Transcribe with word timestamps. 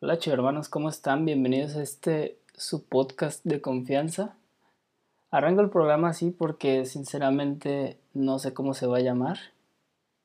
Hola 0.00 0.16
hermanos, 0.26 0.68
¿cómo 0.68 0.88
están? 0.90 1.24
Bienvenidos 1.24 1.74
a 1.74 1.82
este 1.82 2.38
su 2.54 2.84
podcast 2.84 3.44
de 3.44 3.60
confianza. 3.60 4.36
Arranco 5.32 5.60
el 5.60 5.70
programa 5.70 6.10
así 6.10 6.30
porque 6.30 6.84
sinceramente 6.84 7.98
no 8.14 8.38
sé 8.38 8.54
cómo 8.54 8.74
se 8.74 8.86
va 8.86 8.98
a 8.98 9.00
llamar 9.00 9.38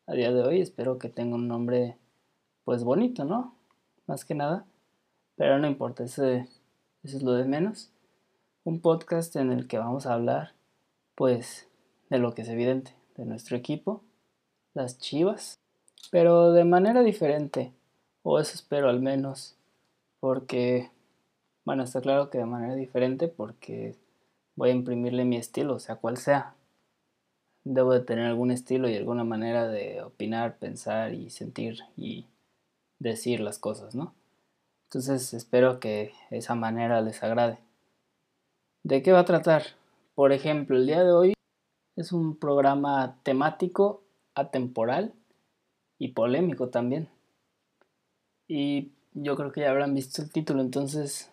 a 0.05 0.13
día 0.13 0.31
de 0.31 0.44
hoy. 0.44 0.62
Espero 0.62 0.99
que 0.99 1.09
tenga 1.09 1.38
un 1.38 1.47
nombre 1.47 1.97
pues 2.65 2.83
bonito, 2.83 3.25
¿no? 3.25 3.55
Más 4.05 4.25
que 4.25 4.36
nada. 4.36 4.63
Pero 5.38 5.58
no 5.58 5.65
importa, 5.65 6.03
eso, 6.03 6.24
eso 6.24 6.46
es 7.03 7.24
lo 7.24 7.31
de 7.31 7.46
menos. 7.46 7.90
Un 8.65 8.79
podcast 8.79 9.35
en 9.37 9.51
el 9.51 9.67
que 9.67 9.79
vamos 9.79 10.05
a 10.05 10.13
hablar 10.13 10.53
pues 11.15 11.67
de 12.12 12.19
lo 12.19 12.35
que 12.35 12.44
es 12.44 12.49
evidente, 12.49 12.96
de 13.15 13.26
nuestro 13.26 13.58
equipo, 13.58 14.03
las 14.76 14.99
chivas, 14.99 15.60
pero 16.12 16.52
de 16.52 16.63
manera 16.63 17.02
diferente, 17.02 17.73
o 18.21 18.40
eso 18.40 18.53
espero 18.53 18.88
al 18.88 19.02
menos 19.02 19.58
porque, 20.23 20.90
bueno, 21.66 21.84
está 21.84 21.99
claro 21.99 22.29
que 22.29 22.38
de 22.38 22.45
manera 22.45 22.75
diferente 22.75 23.27
porque 23.27 23.98
voy 24.55 24.70
a 24.70 24.73
imprimirle 24.73 25.25
mi 25.25 25.35
estilo, 25.35 25.79
sea 25.79 25.98
cual 25.98 26.15
sea. 26.15 26.55
Debo 27.65 27.91
de 27.91 27.99
tener 27.99 28.27
algún 28.27 28.49
estilo 28.49 28.88
y 28.88 28.95
alguna 28.95 29.25
manera 29.25 29.67
de 29.67 30.01
opinar, 30.01 30.59
pensar 30.59 31.13
y 31.13 31.29
sentir 31.29 31.79
y 31.98 32.27
decir 32.99 33.41
las 33.41 33.59
cosas, 33.59 33.95
¿no? 33.95 34.15
Entonces 34.85 35.34
espero 35.34 35.81
que 35.81 36.13
esa 36.31 36.55
manera 36.55 37.01
les 37.01 37.21
agrade. 37.21 37.59
¿De 38.84 39.01
qué 39.01 39.12
va 39.12 39.20
a 39.20 39.26
tratar? 39.26 39.63
Por 40.15 40.31
ejemplo, 40.31 40.77
el 40.77 40.85
día 40.87 41.03
de 41.03 41.12
hoy 41.12 41.34
es 41.98 42.13
un 42.13 42.37
programa 42.37 43.20
temático, 43.23 44.03
atemporal 44.35 45.13
y 45.99 46.13
polémico 46.13 46.70
también. 46.70 47.09
Y 48.48 48.93
yo 49.13 49.35
creo 49.35 49.52
que 49.52 49.62
ya 49.62 49.70
habrán 49.70 49.94
visto 49.94 50.22
el 50.22 50.31
título, 50.31 50.62
entonces 50.62 51.31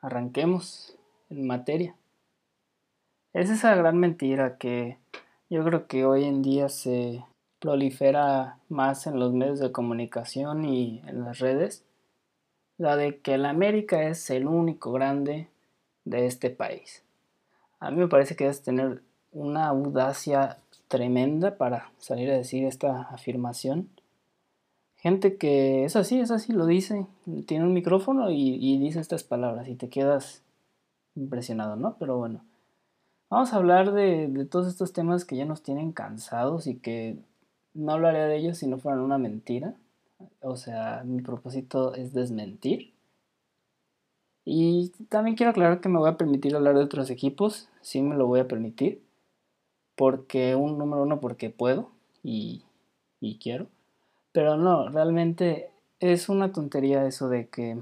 arranquemos 0.00 0.96
en 1.30 1.46
materia. 1.46 1.96
Es 3.32 3.50
esa 3.50 3.74
gran 3.74 3.98
mentira 3.98 4.58
que 4.58 4.98
yo 5.50 5.64
creo 5.64 5.86
que 5.86 6.04
hoy 6.04 6.24
en 6.24 6.42
día 6.42 6.68
se 6.68 7.24
prolifera 7.58 8.58
más 8.68 9.06
en 9.06 9.18
los 9.18 9.32
medios 9.32 9.58
de 9.58 9.72
comunicación 9.72 10.64
y 10.64 11.02
en 11.06 11.24
las 11.24 11.38
redes, 11.38 11.84
la 12.76 12.96
de 12.96 13.18
que 13.18 13.34
el 13.34 13.46
América 13.46 14.02
es 14.04 14.30
el 14.30 14.46
único 14.46 14.92
grande 14.92 15.48
de 16.04 16.26
este 16.26 16.50
país. 16.50 17.02
A 17.80 17.90
mí 17.90 17.98
me 17.98 18.08
parece 18.08 18.36
que 18.36 18.44
debes 18.44 18.62
tener 18.62 19.02
una 19.32 19.66
audacia 19.66 20.58
tremenda 20.88 21.56
para 21.56 21.90
salir 21.98 22.30
a 22.30 22.36
decir 22.36 22.64
esta 22.64 23.02
afirmación 23.02 23.88
gente 25.04 25.36
que 25.36 25.84
es 25.84 25.96
así, 25.96 26.18
es 26.18 26.30
así, 26.30 26.54
lo 26.54 26.64
dice, 26.64 27.06
tiene 27.46 27.66
un 27.66 27.74
micrófono 27.74 28.30
y, 28.30 28.78
dice 28.78 29.00
estas 29.00 29.22
palabras 29.22 29.68
y 29.68 29.74
te 29.74 29.90
quedas 29.90 30.42
impresionado, 31.14 31.76
¿no? 31.76 31.96
Pero 31.98 32.16
bueno, 32.16 32.42
vamos 33.28 33.52
a 33.52 33.56
hablar 33.56 33.92
de, 33.92 34.48
todos 34.50 34.66
estos 34.66 34.94
temas 34.94 35.26
que 35.26 35.36
ya 35.36 35.44
nos 35.44 35.62
tienen 35.62 35.92
cansados 35.92 36.66
y 36.66 36.76
que 36.76 37.18
no 37.74 37.92
hablaré 37.92 38.20
de 38.20 38.36
ellos 38.38 38.56
si 38.56 38.66
no 38.66 38.78
fueran 38.78 39.02
una 39.02 39.18
mentira. 39.18 39.74
O 40.40 40.56
sea, 40.56 41.02
mi 41.04 41.20
propósito 41.20 41.94
es 41.94 42.14
desmentir. 42.14 42.94
Y 44.46 44.90
también 45.10 45.36
quiero 45.36 45.50
aclarar 45.50 45.82
que 45.82 45.90
me 45.90 45.98
voy 45.98 46.08
a 46.08 46.16
permitir 46.16 46.56
hablar 46.56 46.76
de 46.76 46.84
otros 46.84 47.10
equipos, 47.10 47.68
sí 47.82 48.00
me 48.00 48.16
lo 48.16 48.26
voy 48.26 48.40
a 48.40 48.48
permitir, 48.48 49.02
porque 49.96 50.54
un 50.54 50.78
número 50.78 51.02
uno, 51.02 51.20
porque 51.20 51.50
puedo 51.50 51.90
y 52.22 52.62
quiero. 53.42 53.66
Pero 54.34 54.56
no, 54.56 54.88
realmente 54.88 55.70
es 56.00 56.28
una 56.28 56.50
tontería 56.50 57.06
eso 57.06 57.28
de 57.28 57.46
que, 57.46 57.78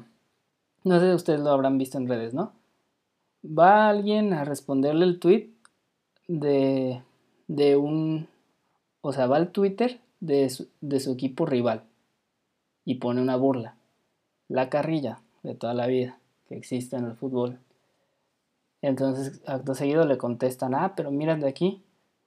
no 0.85 1.01
sé 1.01 1.09
si 1.09 1.15
ustedes 1.15 1.41
lo 1.41 1.49
habrán 1.49 1.79
visto 1.79 1.97
en 1.97 2.07
redes, 2.07 2.35
¿no? 2.35 2.53
Va 3.43 3.89
alguien 3.89 4.35
a 4.35 4.45
responderle 4.45 5.07
el 5.07 5.19
tweet 5.19 5.49
de, 6.29 7.03
de 7.49 7.77
un, 7.77 8.29
o 9.01 9.15
sea, 9.15 9.29
va 9.29 9.39
al 9.39 9.51
Twitter 9.51 9.99
de 10.21 10.51
su, 10.51 10.69
de 10.83 11.01
su 11.01 11.13
equipo 11.13 11.47
rival 11.47 11.85
y 12.85 12.97
pone 12.97 13.23
una 13.23 13.37
burla, 13.37 13.77
la 14.49 14.69
carrilla 14.69 15.23
de 15.43 15.55
toda 15.55 15.73
la 15.73 15.87
vida 15.87 16.19
que 16.51 16.55
existe 16.55 16.97
en 16.97 17.07
el 17.07 17.17
fútbol. 17.17 17.61
Entonces, 18.83 19.41
acto 19.47 19.75
seguido 19.75 20.05
le 20.05 20.19
contestan, 20.19 20.75
ah, 20.75 20.93
pero 20.97 21.11
mira 21.13 21.35
de 21.35 21.49
aquí, 21.49 21.83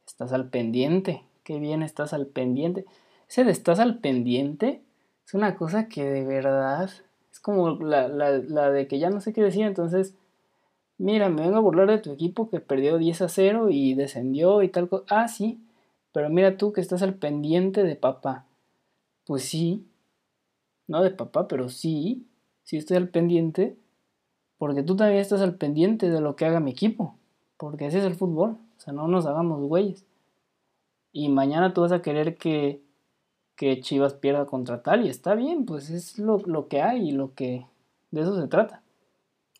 estás 0.07 0.33
al 0.33 0.49
pendiente, 0.49 1.21
qué 1.43 1.59
bien 1.59 1.83
estás 1.83 2.11
al 2.11 2.25
pendiente 2.25 2.87
ese 3.27 3.43
de 3.43 3.51
estás 3.51 3.79
al 3.79 3.99
pendiente 3.99 4.81
es 5.25 5.33
una 5.33 5.55
cosa 5.55 5.87
que 5.87 6.03
de 6.03 6.23
verdad 6.23 6.89
es 7.31 7.39
como 7.39 7.71
la, 7.71 8.07
de 8.09 8.87
que 8.87 8.99
ya 8.99 9.09
no 9.09 9.19
sé 9.21 9.33
qué 9.33 9.41
decir, 9.41 9.65
entonces, 9.65 10.15
mira, 10.97 11.29
me 11.29 11.41
vengo 11.41 11.57
a 11.57 11.61
burlar 11.61 11.89
de 11.89 11.97
tu 11.97 12.11
equipo 12.11 12.49
que 12.49 12.59
perdió 12.59 12.97
10 12.97 13.21
a 13.21 13.29
0 13.29 13.69
y 13.69 13.93
descendió 13.93 14.63
y 14.63 14.69
tal 14.69 14.87
cosa. 14.87 15.03
Ah, 15.09 15.27
sí, 15.27 15.59
pero 16.11 16.29
mira 16.29 16.57
tú 16.57 16.71
que 16.71 16.81
estás 16.81 17.01
al 17.01 17.15
pendiente 17.15 17.83
de 17.83 17.95
papá. 17.95 18.45
Pues 19.25 19.43
sí, 19.43 19.85
no 20.87 21.01
de 21.01 21.11
papá, 21.11 21.47
pero 21.47 21.69
sí, 21.69 22.27
sí 22.63 22.77
estoy 22.77 22.97
al 22.97 23.09
pendiente, 23.09 23.75
porque 24.57 24.83
tú 24.83 24.95
también 24.95 25.19
estás 25.19 25.41
al 25.41 25.55
pendiente 25.55 26.09
de 26.09 26.21
lo 26.21 26.35
que 26.35 26.45
haga 26.45 26.59
mi 26.59 26.71
equipo, 26.71 27.17
porque 27.57 27.87
ese 27.87 27.99
es 27.99 28.05
el 28.05 28.15
fútbol, 28.15 28.57
o 28.77 28.79
sea, 28.79 28.93
no 28.93 29.07
nos 29.07 29.25
hagamos 29.25 29.61
güeyes. 29.67 30.05
Y 31.11 31.29
mañana 31.29 31.73
tú 31.73 31.81
vas 31.81 31.91
a 31.91 32.01
querer 32.01 32.37
que 32.37 32.84
que 33.55 33.79
Chivas 33.79 34.13
pierda 34.13 34.45
contra 34.45 34.81
tal 34.81 35.05
y 35.05 35.09
está 35.09 35.35
bien, 35.35 35.65
pues 35.65 35.89
es 35.89 36.19
lo, 36.19 36.67
que 36.67 36.81
hay 36.81 37.09
y 37.09 37.11
lo 37.11 37.33
que 37.33 37.65
de 38.11 38.21
eso 38.21 38.39
se 38.39 38.47
trata. 38.47 38.81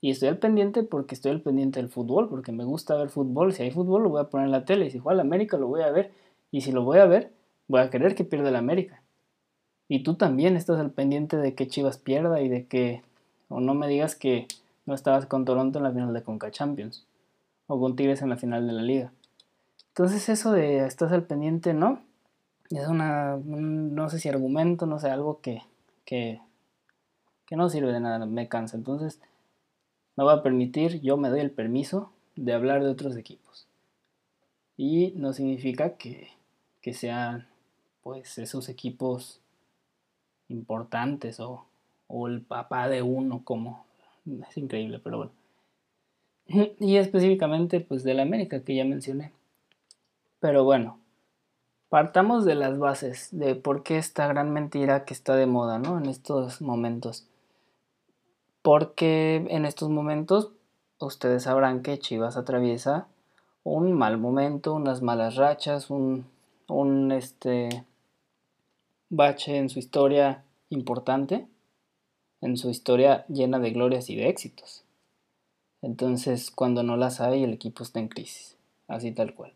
Y 0.01 0.11
estoy 0.11 0.29
al 0.29 0.37
pendiente 0.37 0.83
porque 0.83 1.15
estoy 1.15 1.31
al 1.31 1.41
pendiente 1.41 1.79
del 1.79 1.89
fútbol, 1.89 2.29
porque 2.29 2.51
me 2.51 2.65
gusta 2.65 2.95
ver 2.95 3.09
fútbol. 3.09 3.53
Si 3.53 3.63
hay 3.63 3.71
fútbol 3.71 4.03
lo 4.03 4.09
voy 4.09 4.21
a 4.21 4.29
poner 4.29 4.45
en 4.45 4.51
la 4.51 4.65
tele, 4.65 4.91
si 4.91 4.99
juega 4.99 5.15
el 5.15 5.27
América 5.27 5.57
lo 5.57 5.67
voy 5.67 5.81
a 5.81 5.91
ver, 5.91 6.11
y 6.51 6.61
si 6.61 6.71
lo 6.71 6.83
voy 6.83 6.99
a 6.99 7.05
ver, 7.05 7.31
voy 7.67 7.81
a 7.81 7.89
querer 7.89 8.15
que 8.15 8.25
pierda 8.25 8.49
el 8.49 8.55
América. 8.55 9.01
Y 9.87 10.03
tú 10.03 10.15
también 10.15 10.55
estás 10.55 10.79
al 10.79 10.91
pendiente 10.91 11.37
de 11.37 11.55
que 11.55 11.67
Chivas 11.67 11.97
pierda 11.97 12.41
y 12.41 12.49
de 12.49 12.65
que, 12.65 13.01
o 13.49 13.59
no 13.59 13.73
me 13.73 13.87
digas 13.87 14.15
que 14.15 14.47
no 14.85 14.93
estabas 14.93 15.25
con 15.25 15.45
Toronto 15.45 15.79
en 15.79 15.83
la 15.83 15.91
final 15.91 16.13
de 16.13 16.23
Conca 16.23 16.51
Champions, 16.51 17.05
o 17.67 17.79
con 17.79 17.95
Tigres 17.95 18.21
en 18.21 18.29
la 18.29 18.37
final 18.37 18.67
de 18.67 18.73
la 18.73 18.81
liga. 18.81 19.11
Entonces 19.89 20.27
eso 20.29 20.51
de 20.51 20.85
estás 20.85 21.11
al 21.11 21.23
pendiente, 21.23 21.73
¿no? 21.73 22.01
Es 22.69 22.87
una, 22.87 23.37
no 23.37 24.09
sé 24.09 24.19
si 24.19 24.29
argumento, 24.29 24.85
no 24.85 24.99
sé, 24.99 25.09
algo 25.09 25.41
que, 25.41 25.61
que, 26.05 26.41
que 27.45 27.55
no 27.55 27.69
sirve 27.69 27.93
de 27.93 27.99
nada, 27.99 28.25
me 28.25 28.47
cansa. 28.47 28.77
Entonces, 28.77 29.19
me 30.15 30.23
voy 30.23 30.33
a 30.33 30.43
permitir, 30.43 31.01
yo 31.01 31.17
me 31.17 31.29
doy 31.29 31.41
el 31.41 31.51
permiso 31.51 32.11
de 32.35 32.53
hablar 32.53 32.83
de 32.83 32.89
otros 32.89 33.15
equipos. 33.17 33.67
Y 34.77 35.13
no 35.15 35.33
significa 35.33 35.95
que, 35.97 36.29
que 36.81 36.93
sean, 36.93 37.47
pues, 38.03 38.37
esos 38.37 38.67
equipos 38.69 39.39
importantes 40.47 41.39
o, 41.39 41.65
o 42.07 42.27
el 42.27 42.41
papá 42.41 42.89
de 42.89 43.01
uno, 43.01 43.41
como, 43.43 43.85
es 44.25 44.57
increíble, 44.57 44.99
pero 44.99 45.17
bueno. 45.17 45.31
Y 46.79 46.97
específicamente, 46.97 47.79
pues, 47.79 48.03
del 48.03 48.19
América, 48.19 48.61
que 48.61 48.75
ya 48.75 48.85
mencioné. 48.85 49.31
Pero 50.39 50.63
bueno, 50.63 50.99
Partamos 51.95 52.43
de 52.43 52.55
las 52.55 52.77
bases 52.77 53.29
de 53.31 53.55
por 53.55 53.81
qué 53.81 53.97
esta 53.97 54.27
gran 54.27 54.51
mentira 54.51 55.05
que 55.05 55.13
está 55.13 55.37
de 55.37 55.45
moda, 55.45 55.79
¿no? 55.79 55.97
En 55.97 56.07
estos 56.07 56.61
momentos. 56.61 57.25
Porque 58.61 59.47
en 59.49 59.63
estos 59.63 59.87
momentos 59.87 60.51
ustedes 60.99 61.43
sabrán 61.43 61.83
que 61.83 61.97
Chivas 61.97 62.35
atraviesa 62.35 63.07
un 63.63 63.93
mal 63.93 64.17
momento, 64.17 64.73
unas 64.73 65.01
malas 65.01 65.35
rachas, 65.37 65.89
un, 65.89 66.25
un 66.67 67.13
este, 67.13 67.85
bache 69.07 69.55
en 69.55 69.69
su 69.69 69.79
historia 69.79 70.43
importante, 70.67 71.47
en 72.41 72.57
su 72.57 72.69
historia 72.69 73.25
llena 73.29 73.57
de 73.59 73.71
glorias 73.71 74.09
y 74.09 74.17
de 74.17 74.27
éxitos. 74.27 74.83
Entonces, 75.81 76.51
cuando 76.51 76.83
no 76.83 76.97
las 76.97 77.21
hay, 77.21 77.45
el 77.45 77.53
equipo 77.53 77.83
está 77.83 78.01
en 78.01 78.09
crisis, 78.09 78.57
así 78.89 79.13
tal 79.13 79.33
cual. 79.33 79.53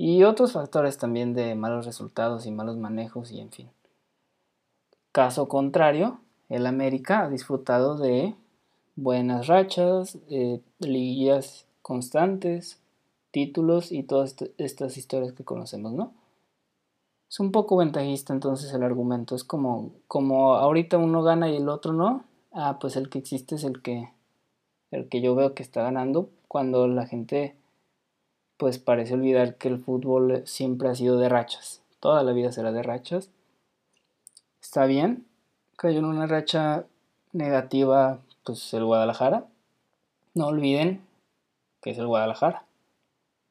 Y 0.00 0.22
otros 0.22 0.52
factores 0.52 0.96
también 0.96 1.34
de 1.34 1.56
malos 1.56 1.84
resultados 1.84 2.46
y 2.46 2.52
malos 2.52 2.76
manejos 2.76 3.32
y 3.32 3.40
en 3.40 3.50
fin. 3.50 3.68
Caso 5.10 5.48
contrario, 5.48 6.20
el 6.48 6.68
América 6.68 7.24
ha 7.24 7.28
disfrutado 7.28 7.96
de 7.96 8.36
buenas 8.94 9.48
rachas, 9.48 10.16
eh, 10.30 10.60
liguillas 10.78 11.66
constantes, 11.82 12.78
títulos 13.32 13.90
y 13.90 14.04
todas 14.04 14.36
estas 14.56 14.96
historias 14.96 15.32
que 15.32 15.44
conocemos, 15.44 15.92
¿no? 15.92 16.12
Es 17.28 17.40
un 17.40 17.50
poco 17.50 17.76
ventajista 17.76 18.32
entonces 18.32 18.72
el 18.72 18.84
argumento. 18.84 19.34
Es 19.34 19.42
como, 19.42 19.90
como 20.06 20.54
ahorita 20.54 20.96
uno 20.96 21.24
gana 21.24 21.50
y 21.50 21.56
el 21.56 21.68
otro 21.68 21.92
no. 21.92 22.24
Ah, 22.52 22.78
pues 22.80 22.94
el 22.94 23.10
que 23.10 23.18
existe 23.18 23.56
es 23.56 23.64
el 23.64 23.82
que, 23.82 24.12
el 24.92 25.08
que 25.08 25.20
yo 25.20 25.34
veo 25.34 25.54
que 25.54 25.64
está 25.64 25.82
ganando 25.82 26.30
cuando 26.46 26.86
la 26.86 27.04
gente 27.04 27.57
pues 28.58 28.78
parece 28.78 29.14
olvidar 29.14 29.54
que 29.54 29.68
el 29.68 29.78
fútbol 29.78 30.42
siempre 30.44 30.88
ha 30.88 30.94
sido 30.94 31.18
de 31.18 31.28
rachas. 31.28 31.80
Toda 32.00 32.22
la 32.22 32.32
vida 32.32 32.52
será 32.52 32.72
de 32.72 32.82
rachas. 32.82 33.30
Está 34.60 34.84
bien, 34.84 35.24
cayó 35.76 36.00
en 36.00 36.04
una 36.04 36.26
racha 36.26 36.84
negativa, 37.32 38.18
pues 38.44 38.74
el 38.74 38.84
Guadalajara. 38.84 39.46
No 40.34 40.48
olviden 40.48 41.00
que 41.80 41.90
es 41.90 41.98
el 41.98 42.06
Guadalajara. 42.06 42.64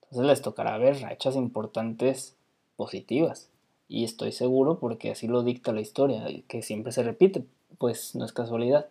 Entonces 0.04 0.27
les 0.27 0.42
tocará 0.42 0.77
ver 0.77 1.01
rachas 1.01 1.36
importantes 1.36 2.36
positivas. 2.75 3.50
Y 3.89 4.03
estoy 4.03 4.33
seguro 4.33 4.80
porque 4.80 5.12
así 5.12 5.27
lo 5.27 5.44
dicta 5.44 5.71
la 5.71 5.81
historia, 5.81 6.25
que 6.48 6.62
siempre 6.62 6.92
se 6.92 7.03
repite, 7.03 7.45
pues 7.77 8.15
no 8.15 8.25
es 8.25 8.33
casualidad, 8.33 8.88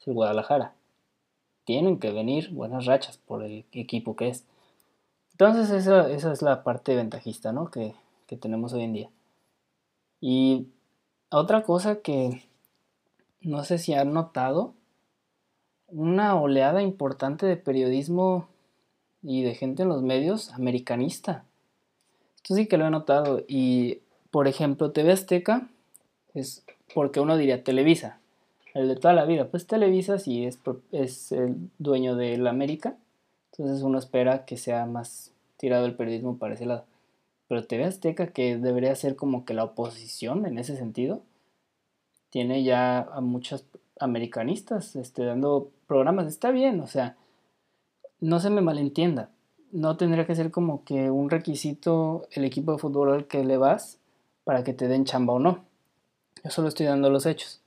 es 0.00 0.08
el 0.08 0.14
Guadalajara. 0.14 0.72
Tienen 1.64 1.98
que 1.98 2.10
venir 2.10 2.50
buenas 2.50 2.86
rachas 2.86 3.18
por 3.18 3.42
el 3.42 3.66
equipo 3.72 4.16
que 4.16 4.28
es. 4.28 4.44
Entonces 5.40 5.70
esa, 5.70 6.10
es 6.10 6.42
la 6.42 6.64
parte 6.64 6.96
ventajista 6.96 7.52
¿no? 7.52 7.70
que, 7.70 7.94
que 8.26 8.36
tenemos 8.36 8.72
hoy 8.72 8.82
en 8.82 8.92
día. 8.92 9.10
Y 10.20 10.66
otra 11.30 11.62
cosa 11.62 12.00
que 12.00 12.42
no 13.40 13.62
sé 13.62 13.78
si 13.78 13.94
han 13.94 14.12
notado, 14.12 14.74
una 15.86 16.34
oleada 16.34 16.82
importante 16.82 17.46
de 17.46 17.56
periodismo 17.56 18.48
y 19.22 19.42
de 19.42 19.54
gente 19.54 19.84
en 19.84 19.90
los 19.90 20.02
medios 20.02 20.52
americanista. 20.54 21.44
Esto 22.34 22.56
sí 22.56 22.66
que 22.66 22.76
lo 22.76 22.86
he 22.86 22.90
notado. 22.90 23.44
Y, 23.46 24.00
por 24.32 24.48
ejemplo, 24.48 24.90
TV 24.90 25.12
Azteca 25.12 25.68
es 26.34 26.64
porque 26.94 27.20
uno 27.20 27.36
diría 27.36 27.62
Televisa, 27.62 28.18
el 28.74 28.88
de 28.88 28.96
toda 28.96 29.14
la 29.14 29.24
vida. 29.24 29.46
Pues 29.48 29.68
Televisa 29.68 30.18
sí 30.18 30.44
es, 30.46 30.58
es 30.90 31.30
el 31.30 31.70
dueño 31.78 32.16
de 32.16 32.36
la 32.38 32.50
América. 32.50 32.96
Entonces 33.58 33.82
uno 33.82 33.98
espera 33.98 34.44
que 34.44 34.56
sea 34.56 34.86
más 34.86 35.32
tirado 35.56 35.84
el 35.84 35.96
periodismo 35.96 36.38
para 36.38 36.54
ese 36.54 36.66
lado. 36.66 36.84
Pero 37.48 37.66
TV 37.66 37.84
Azteca, 37.84 38.28
que 38.28 38.56
debería 38.56 38.94
ser 38.94 39.16
como 39.16 39.44
que 39.44 39.54
la 39.54 39.64
oposición 39.64 40.46
en 40.46 40.58
ese 40.58 40.76
sentido, 40.76 41.22
tiene 42.30 42.62
ya 42.62 43.00
a 43.00 43.20
muchos 43.20 43.64
americanistas 43.98 44.96
este, 44.96 45.24
dando 45.24 45.70
programas. 45.86 46.26
Está 46.26 46.50
bien, 46.50 46.80
o 46.80 46.86
sea, 46.86 47.16
no 48.20 48.38
se 48.38 48.50
me 48.50 48.60
malentienda. 48.60 49.30
No 49.72 49.96
tendría 49.96 50.26
que 50.26 50.34
ser 50.34 50.50
como 50.50 50.84
que 50.84 51.10
un 51.10 51.30
requisito 51.30 52.26
el 52.30 52.44
equipo 52.44 52.72
de 52.72 52.78
fútbol 52.78 53.12
al 53.12 53.26
que 53.26 53.44
le 53.44 53.56
vas 53.56 53.98
para 54.44 54.64
que 54.64 54.72
te 54.72 54.88
den 54.88 55.04
chamba 55.04 55.34
o 55.34 55.38
no. 55.38 55.64
Yo 56.44 56.50
solo 56.50 56.68
estoy 56.68 56.86
dando 56.86 57.10
los 57.10 57.26
hechos. 57.26 57.60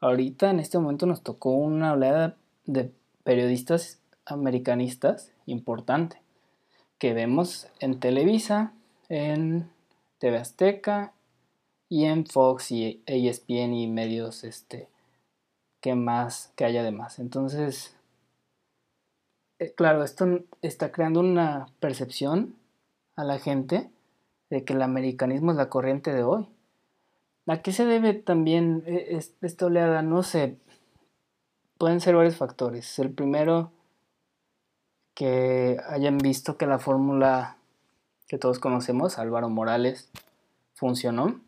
Ahorita 0.00 0.50
en 0.50 0.60
este 0.60 0.78
momento 0.78 1.06
nos 1.06 1.22
tocó 1.22 1.50
una 1.50 1.92
oleada 1.92 2.36
de 2.66 2.92
periodistas 3.24 4.00
americanistas 4.30 5.32
importante 5.46 6.20
que 6.98 7.14
vemos 7.14 7.68
en 7.80 8.00
Televisa, 8.00 8.72
en 9.08 9.70
TV 10.18 10.38
Azteca 10.38 11.12
y 11.88 12.04
en 12.04 12.26
Fox 12.26 12.70
y 12.72 13.02
ESPN 13.06 13.72
y 13.74 13.86
medios 13.86 14.44
este 14.44 14.88
que 15.80 15.94
más 15.94 16.52
que 16.56 16.64
haya 16.64 16.82
de 16.82 16.90
más. 16.90 17.18
Entonces, 17.18 17.96
eh, 19.58 19.72
claro, 19.74 20.04
esto 20.04 20.40
está 20.62 20.92
creando 20.92 21.20
una 21.20 21.68
percepción 21.80 22.56
a 23.16 23.24
la 23.24 23.38
gente 23.38 23.90
de 24.50 24.64
que 24.64 24.72
el 24.72 24.82
americanismo 24.82 25.50
es 25.50 25.56
la 25.56 25.68
corriente 25.68 26.12
de 26.12 26.22
hoy. 26.22 26.48
¿A 27.46 27.62
qué 27.62 27.72
se 27.72 27.86
debe 27.86 28.14
también 28.14 28.82
eh, 28.86 29.18
esta 29.40 29.66
oleada? 29.66 30.02
No 30.02 30.22
sé. 30.22 30.58
Pueden 31.78 32.00
ser 32.00 32.14
varios 32.16 32.36
factores. 32.36 32.98
El 32.98 33.10
primero, 33.10 33.72
que 35.18 35.78
hayan 35.88 36.18
visto 36.18 36.56
que 36.56 36.68
la 36.68 36.78
fórmula 36.78 37.56
que 38.28 38.38
todos 38.38 38.60
conocemos, 38.60 39.18
Álvaro 39.18 39.48
Morales, 39.48 40.08
funcionó 40.74 41.40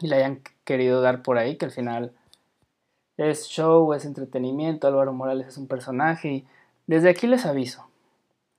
y 0.00 0.06
la 0.06 0.14
hayan 0.14 0.44
querido 0.64 1.00
dar 1.00 1.20
por 1.22 1.36
ahí, 1.36 1.56
que 1.56 1.64
al 1.64 1.72
final 1.72 2.12
es 3.16 3.48
show, 3.48 3.94
es 3.94 4.04
entretenimiento, 4.04 4.86
Álvaro 4.86 5.12
Morales 5.12 5.48
es 5.48 5.58
un 5.58 5.66
personaje 5.66 6.28
y 6.28 6.46
desde 6.86 7.10
aquí 7.10 7.26
les 7.26 7.46
aviso, 7.46 7.84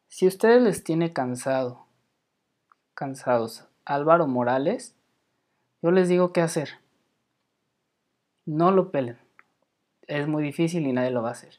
si 0.09 0.27
ustedes 0.27 0.61
les 0.61 0.83
tiene 0.83 1.13
cansado, 1.13 1.85
cansados 2.93 3.63
Álvaro 3.85 4.27
Morales, 4.27 4.95
yo 5.81 5.91
les 5.91 6.09
digo 6.09 6.33
qué 6.33 6.41
hacer. 6.41 6.71
No 8.45 8.71
lo 8.71 8.91
pelen. 8.91 9.17
Es 10.07 10.27
muy 10.27 10.43
difícil 10.43 10.85
y 10.85 10.91
nadie 10.91 11.11
lo 11.11 11.21
va 11.21 11.29
a 11.29 11.31
hacer. 11.39 11.53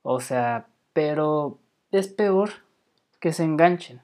O 0.00 0.20
sea, 0.20 0.68
pero 0.94 1.58
es 1.98 2.08
peor 2.08 2.50
que 3.20 3.32
se 3.32 3.44
enganchen. 3.44 4.00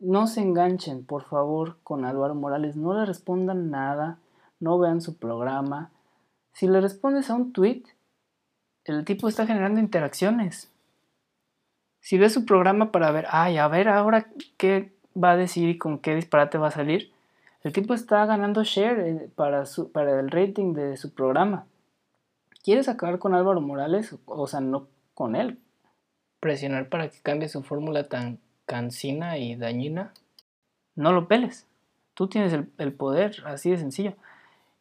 No 0.00 0.26
se 0.26 0.40
enganchen, 0.40 1.04
por 1.04 1.22
favor, 1.24 1.76
con 1.82 2.04
Álvaro 2.04 2.34
Morales. 2.34 2.76
No 2.76 2.94
le 2.94 3.06
respondan 3.06 3.70
nada. 3.70 4.18
No 4.60 4.78
vean 4.78 5.00
su 5.00 5.16
programa. 5.16 5.90
Si 6.52 6.66
le 6.66 6.80
respondes 6.80 7.30
a 7.30 7.34
un 7.34 7.52
tweet, 7.52 7.84
el 8.84 9.04
tipo 9.04 9.28
está 9.28 9.46
generando 9.46 9.80
interacciones. 9.80 10.70
Si 12.00 12.18
ves 12.18 12.34
su 12.34 12.44
programa 12.44 12.92
para 12.92 13.10
ver, 13.12 13.26
ay, 13.30 13.56
a 13.56 13.68
ver 13.68 13.88
ahora 13.88 14.28
qué 14.56 14.92
va 15.16 15.32
a 15.32 15.36
decir 15.36 15.68
y 15.68 15.78
con 15.78 15.98
qué 15.98 16.14
disparate 16.14 16.58
va 16.58 16.68
a 16.68 16.72
salir, 16.72 17.12
el 17.62 17.72
tipo 17.72 17.94
está 17.94 18.26
ganando 18.26 18.62
share 18.62 19.00
eh, 19.00 19.30
para, 19.34 19.64
su, 19.64 19.90
para 19.90 20.20
el 20.20 20.30
rating 20.30 20.74
de 20.74 20.96
su 20.96 21.14
programa. 21.14 21.66
¿Quieres 22.62 22.88
acabar 22.88 23.18
con 23.18 23.34
Álvaro 23.34 23.60
Morales? 23.60 24.14
O 24.26 24.46
sea, 24.46 24.60
no 24.60 24.88
con 25.14 25.34
él. 25.34 25.58
Presionar 26.44 26.90
para 26.90 27.08
que 27.08 27.20
cambie 27.22 27.48
su 27.48 27.62
fórmula 27.62 28.10
tan 28.10 28.38
cansina 28.66 29.38
y 29.38 29.56
dañina. 29.56 30.12
No 30.94 31.10
lo 31.10 31.26
peles. 31.26 31.66
Tú 32.12 32.28
tienes 32.28 32.52
el, 32.52 32.92
poder, 32.92 33.42
así 33.46 33.70
de 33.70 33.78
sencillo. 33.78 34.12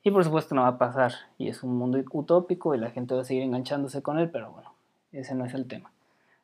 Y 0.03 0.11
por 0.11 0.25
supuesto 0.25 0.55
no 0.55 0.63
va 0.63 0.67
a 0.67 0.77
pasar. 0.77 1.13
Y 1.37 1.47
es 1.47 1.63
un 1.63 1.77
mundo 1.77 2.03
utópico 2.11 2.75
y 2.75 2.79
la 2.79 2.91
gente 2.91 3.15
va 3.15 3.21
a 3.21 3.23
seguir 3.23 3.43
enganchándose 3.43 4.01
con 4.01 4.19
él, 4.19 4.29
pero 4.29 4.51
bueno, 4.51 4.73
ese 5.13 5.35
no 5.35 5.45
es 5.45 5.53
el 5.53 5.65
tema. 5.65 5.89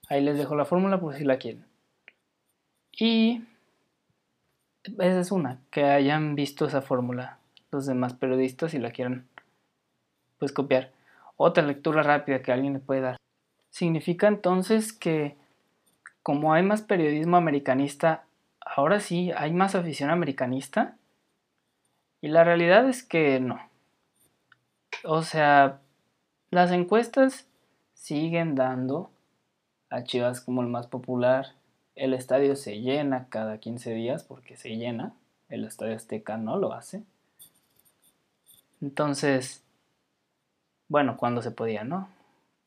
Ahí 0.07 0.21
les 0.21 0.37
dejo 0.37 0.55
la 0.55 0.63
fórmula 0.63 1.01
por 1.01 1.13
si 1.13 1.25
la 1.25 1.37
quieren. 1.37 1.65
Y 2.93 3.43
esa 4.85 5.19
es 5.19 5.33
una, 5.33 5.59
que 5.69 5.83
hayan 5.83 6.35
visto 6.35 6.65
esa 6.65 6.81
fórmula 6.81 7.39
los 7.71 7.85
demás 7.85 8.13
periodistas 8.13 8.73
y 8.73 8.79
la 8.79 8.91
quieran 8.91 9.27
pues 10.37 10.53
copiar. 10.53 10.93
Otra 11.35 11.65
lectura 11.65 12.03
rápida 12.03 12.41
que 12.41 12.53
alguien 12.53 12.71
le 12.71 12.79
puede 12.79 13.01
dar. 13.01 13.17
Significa 13.69 14.27
entonces 14.27 14.93
que 14.93 15.35
como 16.23 16.53
hay 16.53 16.63
más 16.63 16.81
periodismo 16.81 17.37
americanista, 17.37 18.25
ahora 18.59 18.99
sí 18.99 19.31
hay 19.35 19.51
más 19.51 19.75
afición 19.75 20.09
americanista. 20.09 20.95
Y 22.21 22.27
la 22.27 22.43
realidad 22.43 22.87
es 22.87 23.03
que 23.03 23.39
no. 23.39 23.59
O 25.03 25.21
sea, 25.21 25.79
las 26.51 26.71
encuestas 26.71 27.47
siguen 27.93 28.55
dando 28.55 29.09
a 29.89 30.03
Chivas 30.03 30.41
como 30.41 30.61
el 30.61 30.67
más 30.67 30.87
popular. 30.87 31.53
El 31.95 32.13
estadio 32.13 32.55
se 32.55 32.81
llena 32.81 33.27
cada 33.29 33.57
15 33.57 33.93
días 33.93 34.23
porque 34.23 34.55
se 34.55 34.75
llena. 34.75 35.13
El 35.47 35.65
estadio 35.65 35.95
Azteca 35.95 36.37
no 36.37 36.57
lo 36.57 36.73
hace. 36.73 37.03
Entonces, 38.81 39.63
bueno, 40.87 41.17
cuando 41.17 41.41
se 41.41 41.51
podía, 41.51 41.83
¿no? 41.83 42.07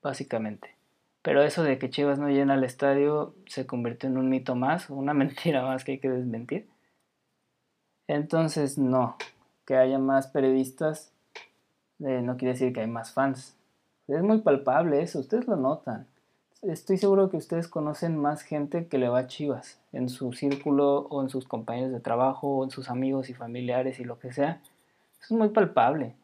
Básicamente. 0.02 0.81
Pero 1.22 1.42
eso 1.42 1.62
de 1.62 1.78
que 1.78 1.90
Chivas 1.90 2.18
no 2.18 2.28
llena 2.28 2.54
el 2.54 2.64
estadio 2.64 3.34
se 3.46 3.66
convirtió 3.66 4.08
en 4.08 4.18
un 4.18 4.28
mito 4.28 4.54
más, 4.54 4.90
una 4.90 5.14
mentira 5.14 5.62
más 5.62 5.84
que 5.84 5.92
hay 5.92 5.98
que 5.98 6.10
desmentir. 6.10 6.68
Entonces, 8.08 8.78
no, 8.78 9.16
que 9.64 9.76
haya 9.76 9.98
más 9.98 10.26
periodistas 10.26 11.12
eh, 12.04 12.20
no 12.20 12.36
quiere 12.36 12.54
decir 12.54 12.72
que 12.72 12.80
hay 12.80 12.88
más 12.88 13.12
fans. 13.12 13.56
Es 14.08 14.22
muy 14.22 14.38
palpable 14.38 15.02
eso, 15.02 15.20
ustedes 15.20 15.46
lo 15.46 15.56
notan. 15.56 16.06
Estoy 16.62 16.98
seguro 16.98 17.30
que 17.30 17.36
ustedes 17.36 17.68
conocen 17.68 18.16
más 18.16 18.42
gente 18.42 18.86
que 18.86 18.98
le 18.98 19.08
va 19.08 19.20
a 19.20 19.26
Chivas 19.26 19.80
en 19.92 20.08
su 20.08 20.32
círculo 20.32 21.06
o 21.10 21.22
en 21.22 21.28
sus 21.28 21.46
compañeros 21.46 21.92
de 21.92 22.00
trabajo 22.00 22.48
o 22.48 22.64
en 22.64 22.70
sus 22.70 22.88
amigos 22.88 23.30
y 23.30 23.34
familiares 23.34 24.00
y 24.00 24.04
lo 24.04 24.18
que 24.18 24.32
sea. 24.32 24.60
Eso 25.20 25.34
es 25.34 25.38
muy 25.38 25.48
palpable. 25.50 26.14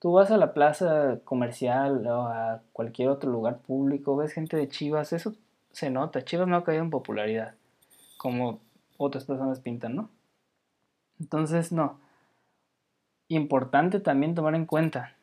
Tú 0.00 0.12
vas 0.12 0.30
a 0.30 0.36
la 0.36 0.54
plaza 0.54 1.20
comercial 1.24 2.06
o 2.06 2.26
a 2.26 2.62
cualquier 2.72 3.08
otro 3.08 3.30
lugar 3.30 3.58
público, 3.58 4.16
ves 4.16 4.32
gente 4.32 4.56
de 4.56 4.68
Chivas, 4.68 5.12
eso 5.12 5.34
se 5.72 5.90
nota. 5.90 6.24
Chivas 6.24 6.46
no 6.46 6.56
ha 6.56 6.64
caído 6.64 6.82
en 6.82 6.90
popularidad, 6.90 7.54
como 8.16 8.60
otras 8.96 9.24
personas 9.24 9.60
pintan, 9.60 9.96
¿no? 9.96 10.10
Entonces, 11.18 11.72
no 11.72 11.98
importante 13.28 14.00
también 14.00 14.34
tomar 14.34 14.54
en 14.54 14.66
cuenta. 14.66 15.14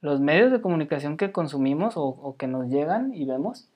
Los 0.00 0.20
medios 0.20 0.50
de 0.50 0.60
comunicación 0.60 1.16
que 1.16 1.32
consumimos 1.32 1.94
o, 1.96 2.36
que 2.38 2.46
nos 2.46 2.68
llegan 2.68 3.14
y 3.14 3.24
vemos, 3.24 3.68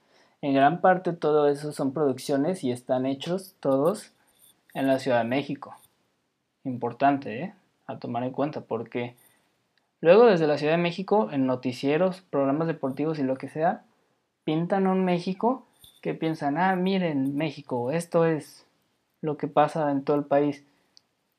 en 0.43 0.55
gran 0.55 0.81
parte 0.81 1.13
todo 1.13 1.49
eso 1.49 1.73
son 1.73 1.93
producciones 1.93 2.65
y 2.65 2.71
están 2.71 3.07
hechos 3.07 3.55
todos 3.61 4.13
en 4.75 4.87
la 4.87 4.99
Ciudad 4.99 5.19
de 5.19 5.29
México. 5.29 5.75
Importante, 6.65 7.43
¿eh? 7.43 7.55
A 7.87 7.99
tomar 7.99 8.23
en 8.25 8.33
cuenta 8.33 8.61
porque 8.61 9.17
luego 10.01 10.27
desde 10.27 10.47
la 10.47 10.59
Ciudad 10.59 10.75
de 10.75 10.83
México, 10.83 11.29
en 11.33 11.47
noticieros, 11.47 12.21
programas 12.23 12.69
deportivos 12.69 13.19
y 13.19 13.23
lo 13.23 13.37
que 13.37 13.49
sea, 13.49 13.85
pintan 14.45 14.87
un 14.87 15.05
México 15.05 15.67
que 16.03 16.15
piensan, 16.15 16.59
ah, 16.59 16.77
miren, 16.77 17.37
México, 17.37 17.91
esto 17.91 18.25
es 18.25 18.67
lo 19.21 19.37
que 19.37 19.49
pasa 19.49 19.91
en 19.91 20.05
todo 20.05 20.17
el 20.17 20.25
país. 20.25 20.65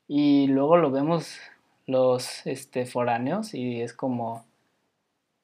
Y 0.08 0.48
luego 0.48 0.78
lo 0.78 0.92
vemos 0.92 1.40
los 1.88 2.46
este, 2.46 2.86
foráneos 2.86 3.54
y 3.54 3.82
es 3.82 3.94
como, 3.94 4.46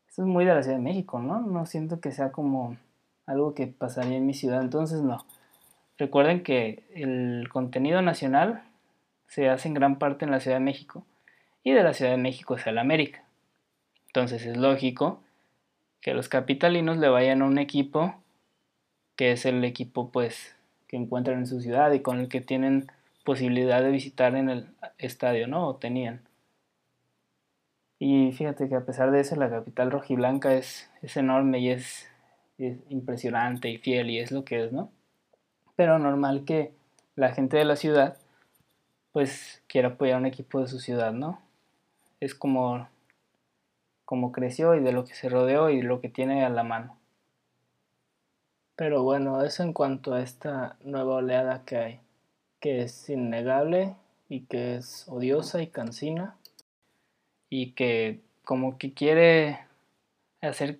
Eso 0.10 0.24
es 0.24 0.28
muy 0.28 0.46
de 0.46 0.54
la 0.54 0.64
Ciudad 0.64 0.78
de 0.78 0.84
México, 0.84 1.20
¿no? 1.20 1.42
No 1.42 1.66
siento 1.66 2.00
que 2.00 2.12
sea 2.12 2.32
como 2.32 2.78
algo 3.26 3.54
que 3.54 3.68
pasaría 3.68 4.18
en 4.18 4.26
mi 4.26 4.34
ciudad, 4.34 4.62
entonces 4.62 5.02
no. 5.02 5.26
Recuerden 5.98 6.44
que 6.44 6.84
el 6.94 7.50
contenido 7.50 8.02
nacional 8.02 8.64
se 9.28 9.50
hace 9.50 9.68
en 9.70 9.74
gran 9.74 9.98
parte 9.98 10.26
en 10.26 10.32
la 10.32 10.40
Ciudad 10.40 10.58
de 10.58 10.64
México 10.64 11.04
y 11.66 11.74
de 11.74 11.84
la 11.84 11.94
Ciudad 11.94 12.12
de 12.12 12.18
México 12.18 12.54
hacia 12.54 12.72
la 12.72 12.82
América. 12.82 13.24
Entonces 14.08 14.46
es 14.46 14.56
lógico 14.56 15.20
que 16.00 16.14
los 16.14 16.30
capitalinos 16.30 16.98
le 16.98 17.10
vayan 17.10 17.42
a 17.42 17.46
un 17.46 17.58
equipo 17.58 18.16
que 19.18 19.32
es 19.32 19.46
el 19.46 19.64
equipo 19.66 20.12
pues 20.12 20.56
que 20.88 20.96
encuentran 20.96 21.40
en 21.40 21.48
su 21.48 21.60
ciudad 21.62 21.92
y 21.92 22.02
con 22.02 22.20
el 22.20 22.30
que 22.30 22.40
tienen 22.40 22.92
posibilidad 23.24 23.82
de 23.82 23.90
visitar 23.90 24.36
en 24.36 24.50
el 24.50 24.68
estadio, 25.00 25.48
¿no? 25.48 25.68
O 25.68 25.76
tenían. 25.78 26.22
Y 27.98 28.32
fíjate 28.34 28.70
que 28.70 28.76
a 28.76 28.86
pesar 28.86 29.10
de 29.10 29.22
eso 29.22 29.36
la 29.36 29.50
capital 29.50 29.90
rojiblanca 29.90 30.54
es, 30.54 30.92
es 31.02 31.18
enorme 31.18 31.60
y 31.60 31.72
es, 31.72 32.08
es 32.60 32.78
impresionante 32.90 33.70
y 33.70 33.80
fiel 33.80 34.12
y 34.12 34.20
es 34.20 34.32
lo 34.32 34.46
que 34.46 34.66
es, 34.66 34.72
¿no? 34.72 34.92
Pero 35.76 35.98
normal 35.98 36.46
que 36.46 36.74
la 37.16 37.32
gente 37.34 37.58
de 37.58 37.66
la 37.66 37.76
ciudad 37.76 38.18
pues 39.12 39.64
quiera 39.68 39.90
apoyar 39.90 40.18
a 40.18 40.20
un 40.20 40.26
equipo 40.28 40.62
de 40.62 40.68
su 40.68 40.80
ciudad, 40.80 41.12
¿no? 41.12 41.45
Es 42.20 42.36
como, 42.36 42.88
como 44.06 44.32
creció 44.32 44.76
y 44.76 44.80
de 44.82 44.92
lo 44.92 45.06
que 45.06 45.14
se 45.14 45.30
rodeó 45.30 45.70
y 45.70 45.82
lo 45.82 46.02
que 46.02 46.10
tiene 46.10 46.46
a 46.46 46.50
la 46.50 46.64
mano. 46.64 46.98
Pero 48.76 49.04
bueno, 49.04 49.42
eso 49.44 49.64
en 49.64 49.74
cuanto 49.74 50.14
a 50.14 50.22
esta 50.22 50.78
nueva 50.84 51.16
oleada 51.16 51.64
que 51.66 51.78
hay, 51.78 52.00
que 52.60 52.82
es 52.82 53.10
innegable 53.10 53.96
y 54.28 54.42
que 54.42 54.76
es 54.76 55.08
odiosa 55.08 55.62
y 55.62 55.68
cansina 55.68 56.36
y 57.50 57.72
que 57.72 58.22
como 58.44 58.78
que 58.78 58.94
quiere 58.94 59.60
hacer 60.42 60.80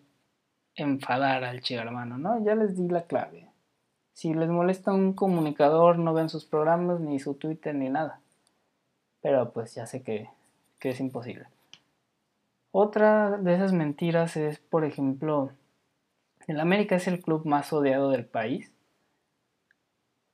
enfadar 0.76 1.44
al 1.44 1.62
chico 1.62 1.82
hermano, 1.82 2.18
¿no? 2.18 2.44
Ya 2.44 2.56
les 2.56 2.76
di 2.76 2.90
la 2.90 3.04
clave. 3.04 3.50
Si 4.14 4.34
les 4.34 4.50
molesta 4.50 4.94
un 4.94 5.14
comunicador, 5.14 5.98
no 5.98 6.14
ven 6.14 6.30
sus 6.30 6.46
programas, 6.46 7.00
ni 7.00 7.20
su 7.20 7.34
Twitter, 7.34 7.76
ni 7.76 7.90
nada. 7.90 8.22
Pero 9.22 9.52
pues 9.52 9.76
ya 9.76 9.86
sé 9.88 10.04
que, 10.04 10.30
que 10.80 10.90
es 10.90 11.00
imposible. 11.00 11.48
Otra 12.72 13.38
de 13.38 13.54
esas 13.56 13.72
mentiras 13.72 14.36
es, 14.36 14.60
por 14.60 14.84
ejemplo, 14.84 15.52
el 16.48 16.60
América 16.60 16.96
es 16.96 17.08
el 17.08 17.22
club 17.22 17.46
más 17.46 17.72
odiado 17.72 18.10
del 18.10 18.26
país 18.26 18.72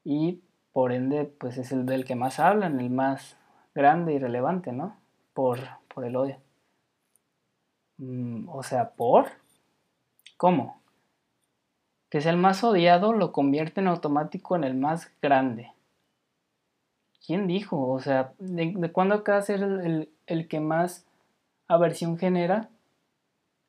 y 0.03 0.41
por 0.73 0.91
ende 0.91 1.25
pues 1.25 1.57
es 1.57 1.71
el 1.71 1.85
del 1.85 2.05
que 2.05 2.15
más 2.15 2.39
hablan, 2.39 2.79
el 2.79 2.89
más 2.89 3.37
grande 3.75 4.13
y 4.13 4.19
relevante, 4.19 4.71
¿no? 4.71 4.97
Por, 5.33 5.59
por 5.93 6.05
el 6.05 6.15
odio. 6.15 6.37
Mm, 7.97 8.49
o 8.49 8.63
sea, 8.63 8.89
¿por? 8.91 9.27
¿Cómo? 10.37 10.81
Que 12.09 12.17
es 12.17 12.25
el 12.25 12.37
más 12.37 12.63
odiado 12.63 13.13
lo 13.13 13.31
convierte 13.31 13.81
en 13.81 13.87
automático 13.87 14.55
en 14.55 14.63
el 14.63 14.73
más 14.73 15.11
grande. 15.21 15.71
¿Quién 17.25 17.47
dijo? 17.47 17.89
O 17.89 17.99
sea, 17.99 18.33
¿de, 18.39 18.91
cuándo 18.91 19.15
acá 19.15 19.41
ser 19.41 19.61
el, 19.61 20.09
el, 20.27 20.47
que 20.47 20.59
más 20.59 21.05
aversión 21.67 22.17
genera? 22.17 22.69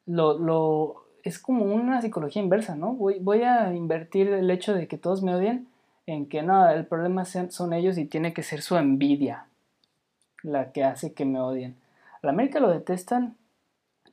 Lo, 0.06 0.38
lo, 0.38 1.04
es 1.22 1.38
como 1.38 1.64
una 1.64 2.00
psicología 2.00 2.42
inversa, 2.42 2.76
¿no? 2.76 2.94
Voy, 2.94 3.18
voy 3.20 3.42
a 3.42 3.74
invertir 3.74 4.28
el 4.28 4.50
hecho 4.50 4.74
de 4.74 4.88
que 4.88 4.98
todos 4.98 5.22
me 5.22 5.34
odien 5.34 5.68
en 6.06 6.26
que 6.26 6.42
no, 6.42 6.68
el 6.68 6.86
problema 6.86 7.24
son 7.24 7.72
ellos 7.72 7.98
y 7.98 8.06
tiene 8.06 8.32
que 8.32 8.42
ser 8.42 8.62
su 8.62 8.76
envidia 8.76 9.46
la 10.42 10.72
que 10.72 10.84
hace 10.84 11.12
que 11.12 11.24
me 11.24 11.40
odien. 11.40 11.76
A 12.14 12.26
la 12.26 12.32
América 12.32 12.60
lo 12.60 12.70
detestan 12.70 13.36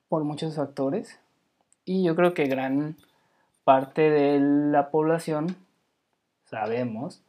por 0.08 0.24
muchos 0.24 0.56
factores 0.56 1.20
y 1.86 2.04
yo 2.04 2.16
creo 2.16 2.34
que 2.34 2.46
gran 2.46 2.96
parte 3.64 4.10
de 4.10 4.40
la 4.40 4.90
población, 4.90 5.56
sabemos, 6.46 7.22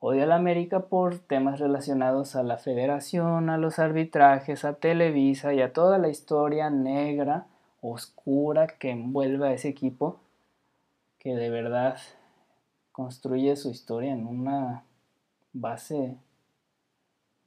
odia 0.00 0.24
a 0.24 0.26
la 0.26 0.36
América 0.36 0.86
por 0.86 1.18
temas 1.18 1.58
relacionados 1.58 2.36
a 2.36 2.42
la 2.42 2.58
federación, 2.58 3.50
a 3.50 3.58
los 3.58 3.78
arbitrajes, 3.78 4.64
a 4.64 4.74
Televisa 4.74 5.52
y 5.54 5.60
a 5.60 5.72
toda 5.72 5.98
la 5.98 6.08
historia 6.08 6.70
negra 6.70 7.46
oscura 7.80 8.66
que 8.66 8.90
envuelve 8.90 9.48
a 9.48 9.52
ese 9.52 9.68
equipo 9.68 10.20
que 11.18 11.34
de 11.34 11.50
verdad 11.50 11.98
construye 12.92 13.56
su 13.56 13.70
historia 13.70 14.12
en 14.12 14.26
una 14.26 14.84
base 15.52 16.16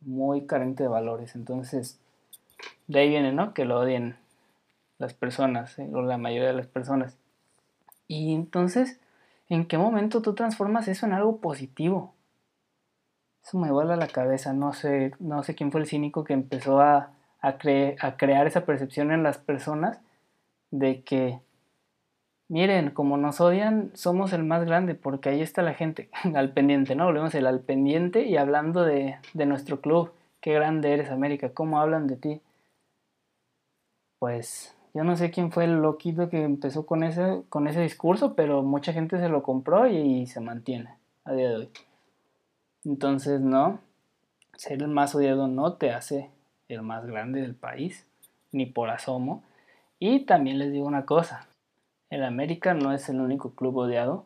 muy 0.02 0.46
carente 0.46 0.84
de 0.84 0.90
valores. 0.90 1.36
Entonces, 1.36 2.00
de 2.88 3.00
ahí 3.00 3.10
viene, 3.10 3.32
¿no? 3.32 3.54
Que 3.54 3.66
lo 3.66 3.80
odien 3.80 4.18
las 4.98 5.14
personas, 5.14 5.78
¿eh? 5.80 5.90
o 5.94 6.02
la 6.02 6.18
mayoría 6.18 6.48
de 6.48 6.54
las 6.54 6.68
personas. 6.68 7.18
Y 8.08 8.34
entonces, 8.34 9.00
¿en 9.50 9.66
qué 9.66 9.78
momento 9.78 10.22
tú 10.22 10.36
transformas 10.36 10.88
eso 10.88 11.06
en 11.06 11.14
algo 11.14 11.38
positivo? 11.38 12.14
Eso 13.44 13.58
me 13.58 13.72
vuela 13.72 13.96
la 13.96 14.08
cabeza. 14.08 14.54
No 14.54 14.74
sé, 14.74 15.14
no 15.20 15.44
sé 15.44 15.56
quién 15.56 15.72
fue 15.72 15.82
el 15.82 15.88
cínico 15.88 16.24
que 16.24 16.34
empezó 16.34 16.80
a, 16.82 17.12
a, 17.42 17.48
a 17.48 18.18
crear 18.18 18.48
esa 18.48 18.66
percepción 18.66 19.12
en 19.12 19.24
las 19.24 19.38
personas 19.38 20.00
de 20.72 21.04
que, 21.04 21.40
miren, 22.48 22.92
como 22.92 23.18
nos 23.18 23.42
odian, 23.42 23.92
somos 23.96 24.34
el 24.34 24.44
más 24.44 24.66
grande, 24.66 24.96
porque 24.96 25.30
ahí 25.30 25.42
está 25.42 25.62
la 25.62 25.74
gente 25.74 26.10
al 26.36 26.54
pendiente, 26.54 26.96
¿no? 26.96 27.06
Volvemos 27.06 27.36
el 27.36 27.48
al 27.48 27.62
pendiente 27.62 28.26
y 28.26 28.38
hablando 28.38 28.84
de, 28.84 29.18
de 29.34 29.46
nuestro 29.46 29.82
club, 29.82 30.12
qué 30.40 30.54
grande 30.54 30.94
eres 30.94 31.10
América, 31.10 31.54
cómo 31.54 31.80
hablan 31.80 32.08
de 32.08 32.18
ti. 32.18 32.42
Pues 34.20 34.76
yo 34.94 35.04
no 35.04 35.16
sé 35.16 35.32
quién 35.32 35.52
fue 35.52 35.64
el 35.66 35.82
loquito 35.82 36.30
que 36.30 36.44
empezó 36.44 36.86
con 36.86 37.04
ese, 37.04 37.44
con 37.50 37.68
ese 37.68 37.82
discurso, 37.82 38.36
pero 38.36 38.62
mucha 38.62 38.94
gente 38.94 39.20
se 39.20 39.30
lo 39.30 39.42
compró 39.42 39.88
y, 39.88 39.98
y 39.98 40.28
se 40.28 40.42
mantiene 40.42 40.96
a 41.26 41.34
día 41.34 41.50
de 41.50 41.56
hoy. 41.56 41.70
Entonces, 42.84 43.42
no, 43.42 43.80
ser 44.56 44.82
el 44.82 44.88
más 44.88 45.14
odiado 45.16 45.48
no 45.48 45.74
te 45.74 45.92
hace 45.92 46.32
el 46.68 46.82
más 46.82 47.06
grande 47.06 47.42
del 47.42 47.56
país, 47.56 48.06
ni 48.52 48.66
por 48.66 48.90
asomo. 48.90 49.44
Y 50.00 50.22
también 50.26 50.58
les 50.58 50.72
digo 50.72 50.88
una 50.88 51.06
cosa, 51.06 51.48
el 52.10 52.24
América 52.24 52.74
no 52.74 52.92
es 52.94 53.08
el 53.10 53.22
único 53.22 53.56
club 53.56 53.78
odiado, 53.78 54.26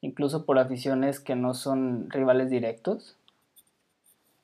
incluso 0.00 0.44
por 0.44 0.58
aficiones 0.58 1.20
que 1.20 1.36
no 1.36 1.54
son 1.54 2.10
rivales 2.10 2.50
directos, 2.50 3.16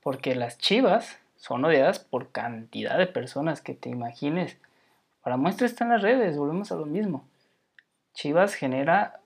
porque 0.02 0.35
las 0.35 0.59
Chivas 0.59 1.18
son 1.37 1.64
odiadas 1.64 1.99
por 1.99 2.30
cantidad 2.30 2.97
de 2.99 3.06
personas 3.06 3.61
que 3.61 3.75
te 3.75 3.88
imagines. 3.88 4.59
Para 5.23 5.37
muestra 5.37 5.66
están 5.66 5.88
las 5.88 6.02
redes, 6.02 6.37
volvemos 6.38 6.71
a 6.71 6.76
lo 6.76 6.87
mismo. 6.87 7.26
Chivas 8.14 8.54
genera 8.54 9.21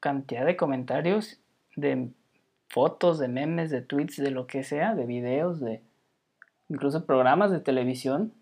cantidad 0.00 0.46
de 0.46 0.56
comentarios, 0.56 1.38
de 1.76 2.10
fotos, 2.68 3.18
de 3.18 3.28
memes, 3.28 3.70
de 3.70 3.82
tweets, 3.82 4.16
de 4.16 4.30
lo 4.30 4.46
que 4.46 4.64
sea, 4.64 4.94
de 4.94 5.06
videos, 5.06 5.60
de 5.60 5.82
incluso 6.68 7.06
programas 7.06 7.50
de 7.50 7.60
televisión 7.60 8.32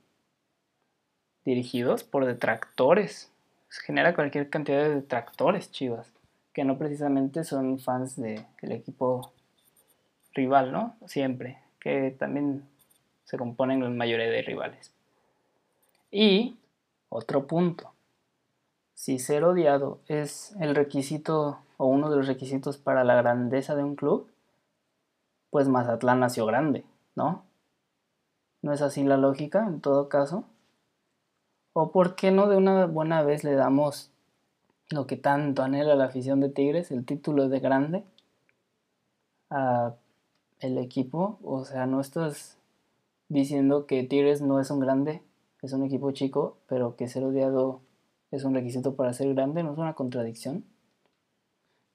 dirigidos 1.44 2.04
por 2.04 2.24
detractores. 2.24 3.30
Se 3.68 3.82
genera 3.82 4.14
cualquier 4.14 4.50
cantidad 4.50 4.82
de 4.82 4.94
detractores 4.96 5.70
chivas, 5.70 6.12
que 6.52 6.64
no 6.64 6.78
precisamente 6.78 7.44
son 7.44 7.78
fans 7.78 8.16
del 8.16 8.44
equipo 8.60 9.32
rival, 10.34 10.72
¿no? 10.72 10.96
Siempre, 11.06 11.58
que 11.80 12.14
también 12.18 12.64
se 13.24 13.38
componen 13.38 13.82
la 13.82 13.90
mayoría 13.90 14.30
de 14.30 14.42
rivales. 14.42 14.92
Y 16.10 16.56
otro 17.08 17.46
punto, 17.46 17.92
si 18.94 19.18
ser 19.18 19.44
odiado 19.44 20.00
es 20.06 20.54
el 20.60 20.74
requisito 20.74 21.58
o 21.82 21.86
uno 21.86 22.10
de 22.10 22.16
los 22.16 22.28
requisitos 22.28 22.78
para 22.78 23.02
la 23.02 23.16
grandeza 23.16 23.74
de 23.74 23.82
un 23.82 23.96
club, 23.96 24.30
pues 25.50 25.66
Mazatlán 25.66 26.20
nació 26.20 26.46
grande, 26.46 26.84
¿no? 27.16 27.42
¿No 28.62 28.72
es 28.72 28.82
así 28.82 29.02
la 29.02 29.16
lógica 29.16 29.66
en 29.66 29.80
todo 29.80 30.08
caso? 30.08 30.44
¿O 31.72 31.90
por 31.90 32.14
qué 32.14 32.30
no 32.30 32.48
de 32.48 32.56
una 32.56 32.86
buena 32.86 33.24
vez 33.24 33.42
le 33.42 33.54
damos 33.54 34.12
lo 34.90 35.08
que 35.08 35.16
tanto 35.16 35.64
anhela 35.64 35.96
la 35.96 36.04
afición 36.04 36.38
de 36.38 36.50
Tigres, 36.50 36.92
el 36.92 37.04
título 37.04 37.48
de 37.48 37.58
grande, 37.58 38.04
a 39.50 39.96
el 40.60 40.78
equipo? 40.78 41.40
O 41.42 41.64
sea, 41.64 41.86
no 41.86 42.00
estás 42.00 42.58
diciendo 43.28 43.88
que 43.88 44.04
Tigres 44.04 44.40
no 44.40 44.60
es 44.60 44.70
un 44.70 44.78
grande, 44.78 45.20
es 45.62 45.72
un 45.72 45.82
equipo 45.82 46.12
chico, 46.12 46.58
pero 46.68 46.94
que 46.94 47.08
ser 47.08 47.24
odiado 47.24 47.80
es 48.30 48.44
un 48.44 48.54
requisito 48.54 48.94
para 48.94 49.12
ser 49.12 49.34
grande, 49.34 49.64
¿no 49.64 49.72
es 49.72 49.78
una 49.78 49.94
contradicción? 49.94 50.64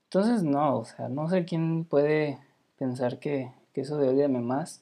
Entonces, 0.09 0.43
no, 0.43 0.79
o 0.79 0.85
sea, 0.85 1.09
no 1.09 1.29
sé 1.29 1.45
quién 1.45 1.85
puede 1.85 2.39
pensar 2.77 3.19
que, 3.19 3.51
eso 3.73 3.97
de 3.97 4.09
odiame 4.09 4.39
más 4.39 4.81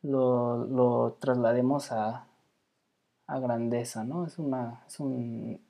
lo, 0.00 0.64
lo 0.64 1.18
traslademos 1.20 1.92
a, 1.92 2.26
a 3.26 3.38
grandeza, 3.38 4.04
¿no? 4.04 4.24
Es, 4.24 4.38
una, 4.38 4.82
es 4.86 4.98
un 4.98 5.60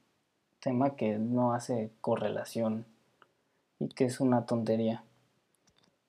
tema 0.60 0.94
que 0.94 1.18
no 1.18 1.52
hace 1.52 1.90
correlación 2.00 2.86
y 3.80 3.88
que 3.88 4.04
es 4.04 4.20
una 4.20 4.46
tontería. 4.46 5.02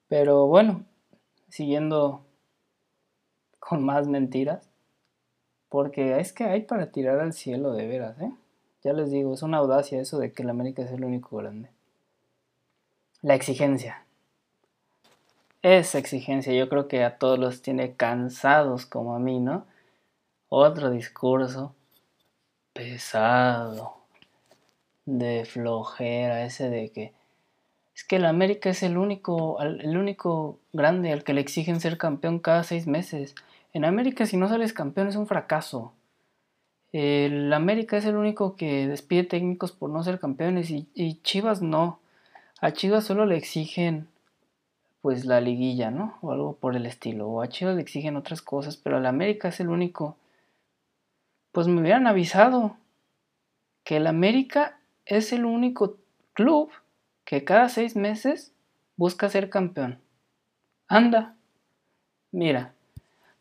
Pero 0.07 0.45
bueno, 0.45 0.83
siguiendo 1.50 2.23
con 3.59 3.83
más 3.83 4.07
mentiras, 4.07 4.69
Porque 5.69 6.19
es 6.19 6.31
que 6.33 6.43
hay 6.45 6.62
para 6.62 6.91
tirar 6.91 7.19
al 7.19 7.33
cielo 7.33 7.73
de 7.73 7.88
veras, 7.88 8.19
¿eh? 8.21 8.31
Ya 8.83 8.93
les 8.93 9.09
digo, 9.09 9.33
es 9.33 9.41
una 9.41 9.57
audacia 9.57 10.00
eso 10.00 10.19
de 10.19 10.31
que 10.31 10.43
el 10.43 10.51
América 10.51 10.83
es 10.83 10.91
el 10.91 11.03
único 11.03 11.38
grande. 11.38 11.73
La 13.24 13.36
exigencia. 13.36 14.03
Esa 15.62 15.98
exigencia 15.98 16.51
yo 16.51 16.68
creo 16.68 16.89
que 16.89 17.06
a 17.06 17.18
todos 17.18 17.39
los 17.39 17.62
tiene 17.62 17.94
cansados 17.94 18.86
como 18.86 19.15
a 19.15 19.20
mí, 19.20 19.39
¿no? 19.39 19.65
Otro 20.50 20.92
discurso 20.92 21.74
pesado, 22.74 23.96
de 25.06 25.46
flojera, 25.46 26.44
ese 26.44 26.70
de 26.70 26.92
que 26.92 27.13
es 27.96 28.03
que 28.03 28.18
el 28.18 28.25
América 28.25 28.70
es 28.72 28.84
el 28.84 28.98
único, 28.98 29.62
el 29.62 29.96
único 29.96 30.60
grande 30.74 31.13
al 31.13 31.24
que 31.24 31.34
le 31.34 31.39
exigen 31.39 31.80
ser 31.80 31.98
campeón 31.98 32.39
cada 32.39 32.63
seis 32.63 32.88
meses. 32.88 33.36
En 33.72 33.86
América 33.86 34.25
si 34.25 34.36
no 34.36 34.50
sales 34.50 34.74
campeón 34.74 35.08
es 35.08 35.15
un 35.15 35.27
fracaso. 35.27 35.94
El 36.92 37.53
América 37.53 37.96
es 37.96 38.06
el 38.06 38.18
único 38.18 38.58
que 38.58 38.86
despide 38.86 39.24
técnicos 39.24 39.72
por 39.72 39.89
no 39.89 40.03
ser 40.03 40.20
campeones 40.20 40.70
y, 40.72 40.89
y 40.94 41.22
Chivas 41.22 41.62
no. 41.62 42.02
A 42.63 42.72
Chivas 42.72 43.03
solo 43.03 43.25
le 43.25 43.36
exigen 43.36 44.08
pues 45.01 45.25
la 45.25 45.41
liguilla, 45.41 45.91
¿no? 45.91 46.17
O 46.22 46.32
algo 46.32 46.55
por 46.55 46.77
el 46.77 46.86
estilo. 46.86 47.27
O 47.27 47.41
a 47.41 47.50
Chivas 47.50 47.75
le 47.75 47.82
exigen 47.82 48.15
otras 48.15 48.41
cosas, 48.41 48.77
pero 48.77 49.00
el 49.00 49.05
América 49.05 49.50
es 49.50 49.60
el 49.60 49.67
único. 49.67 50.15
Pues 51.51 51.67
me 51.67 51.82
hubieran 51.82 52.08
avisado 52.08 52.77
que 53.84 53.98
el 53.98 54.08
América 54.08 54.79
es 55.05 55.34
el 55.34 55.43
único 55.43 55.98
club 56.32 56.72
que 57.25 57.43
cada 57.43 57.67
seis 57.67 57.98
meses 57.98 58.53
busca 58.96 59.27
ser 59.27 59.50
campeón. 59.50 60.00
Anda, 60.88 61.36
mira. 62.32 62.75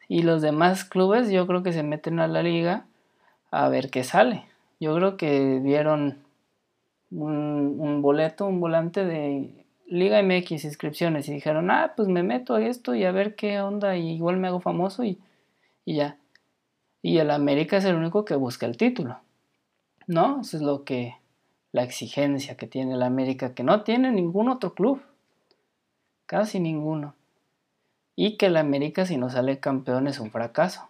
Y 0.08 0.24
los 0.24 0.42
demás 0.42 0.84
clubes 0.84 1.30
yo 1.30 1.46
creo 1.46 1.62
que 1.62 1.72
se 1.72 1.84
meten 1.84 2.18
a 2.18 2.26
la 2.26 2.42
liga 2.42 2.86
a 3.52 3.68
ver 3.68 3.88
qué 3.88 4.02
sale. 4.02 4.46
Yo 4.80 4.96
creo 4.96 5.16
que 5.16 5.60
vieron 5.62 6.24
un, 7.12 8.02
boleto, 8.02 8.46
un 8.46 8.60
volante 8.60 9.04
de 9.04 9.66
Liga 9.86 10.22
MX 10.22 10.64
inscripciones 10.64 11.28
y 11.28 11.34
dijeron, 11.34 11.70
ah, 11.70 11.92
pues 11.96 12.08
me 12.08 12.22
meto 12.22 12.54
a 12.54 12.62
esto 12.62 12.94
y 12.94 13.04
a 13.04 13.12
ver 13.12 13.34
qué 13.34 13.60
onda 13.60 13.96
y 13.96 14.12
igual 14.12 14.38
me 14.38 14.48
hago 14.48 14.60
famoso 14.60 15.04
y, 15.04 15.18
y 15.84 15.96
ya. 15.96 16.16
Y 17.02 17.18
el 17.18 17.30
América 17.30 17.76
es 17.76 17.84
el 17.84 17.96
único 17.96 18.24
que 18.24 18.34
busca 18.34 18.66
el 18.66 18.76
título. 18.76 19.18
¿No? 20.06 20.40
Eso 20.40 20.56
es 20.56 20.62
lo 20.62 20.84
que, 20.84 21.16
la 21.72 21.82
exigencia 21.82 22.56
que 22.56 22.66
tiene 22.66 22.94
el 22.94 23.02
América, 23.02 23.54
que 23.54 23.62
no 23.62 23.82
tiene 23.82 24.10
ningún 24.12 24.48
otro 24.48 24.74
club. 24.74 25.02
Casi 26.26 26.60
ninguno. 26.60 27.14
Y 28.14 28.36
que 28.36 28.46
el 28.46 28.56
América 28.56 29.04
si 29.04 29.16
no 29.16 29.30
sale 29.30 29.58
campeón 29.58 30.06
es 30.06 30.20
un 30.20 30.30
fracaso. 30.30 30.88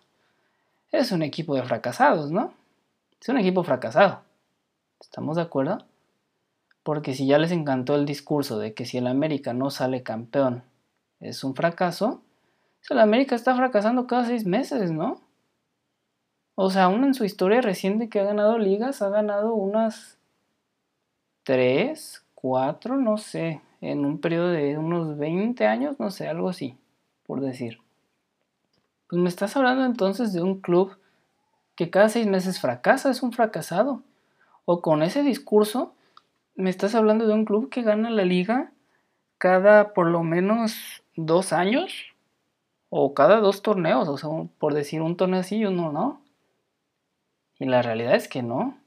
Es 0.90 1.12
un 1.12 1.22
equipo 1.22 1.54
de 1.54 1.62
fracasados, 1.62 2.30
¿no? 2.30 2.52
Es 3.20 3.28
un 3.28 3.38
equipo 3.38 3.64
fracasado. 3.64 4.20
¿Estamos 5.00 5.36
de 5.36 5.42
acuerdo? 5.42 5.78
Porque 6.82 7.14
si 7.14 7.26
ya 7.26 7.38
les 7.38 7.52
encantó 7.52 7.94
el 7.94 8.06
discurso 8.06 8.58
de 8.58 8.74
que 8.74 8.84
si 8.84 8.98
el 8.98 9.06
América 9.06 9.52
no 9.52 9.70
sale 9.70 10.02
campeón 10.02 10.64
es 11.20 11.44
un 11.44 11.54
fracaso, 11.54 12.22
el 12.90 12.98
América 12.98 13.34
está 13.34 13.54
fracasando 13.54 14.06
cada 14.06 14.24
seis 14.24 14.44
meses, 14.44 14.90
¿no? 14.90 15.20
O 16.54 16.70
sea, 16.70 16.84
aún 16.84 17.04
en 17.04 17.14
su 17.14 17.24
historia 17.24 17.60
reciente 17.60 18.08
que 18.08 18.20
ha 18.20 18.24
ganado 18.24 18.58
ligas, 18.58 19.02
ha 19.02 19.08
ganado 19.08 19.54
unas 19.54 20.18
tres, 21.44 22.24
cuatro, 22.34 22.96
no 22.96 23.16
sé, 23.16 23.62
en 23.80 24.04
un 24.04 24.20
periodo 24.20 24.48
de 24.48 24.76
unos 24.76 25.16
20 25.16 25.66
años, 25.66 25.98
no 25.98 26.10
sé, 26.10 26.28
algo 26.28 26.48
así, 26.48 26.76
por 27.24 27.40
decir. 27.40 27.78
Pues 29.08 29.20
me 29.20 29.28
estás 29.28 29.56
hablando 29.56 29.84
entonces 29.84 30.32
de 30.32 30.42
un 30.42 30.60
club 30.60 30.96
que 31.74 31.90
cada 31.90 32.08
seis 32.08 32.26
meses 32.26 32.60
fracasa, 32.60 33.10
es 33.10 33.22
un 33.22 33.32
fracasado. 33.32 34.02
O 34.64 34.82
con 34.82 35.02
ese 35.02 35.22
discurso, 35.22 35.94
me 36.62 36.70
estás 36.70 36.94
hablando 36.94 37.26
de 37.26 37.34
un 37.34 37.44
club 37.44 37.70
que 37.70 37.82
gana 37.82 38.08
la 38.08 38.24
liga 38.24 38.72
cada 39.36 39.94
por 39.94 40.06
lo 40.06 40.22
menos 40.22 41.02
dos 41.16 41.52
años 41.52 42.14
o 42.88 43.14
cada 43.14 43.40
dos 43.40 43.62
torneos, 43.62 44.08
o 44.08 44.16
sea, 44.16 44.30
por 44.58 44.72
decir 44.72 45.02
un 45.02 45.16
torneo 45.16 45.40
así 45.40 45.56
y 45.56 45.64
uno 45.64 45.90
no. 45.90 46.22
Y 47.58 47.64
la 47.64 47.82
realidad 47.82 48.14
es 48.14 48.28
que 48.28 48.44
no. 48.44 48.78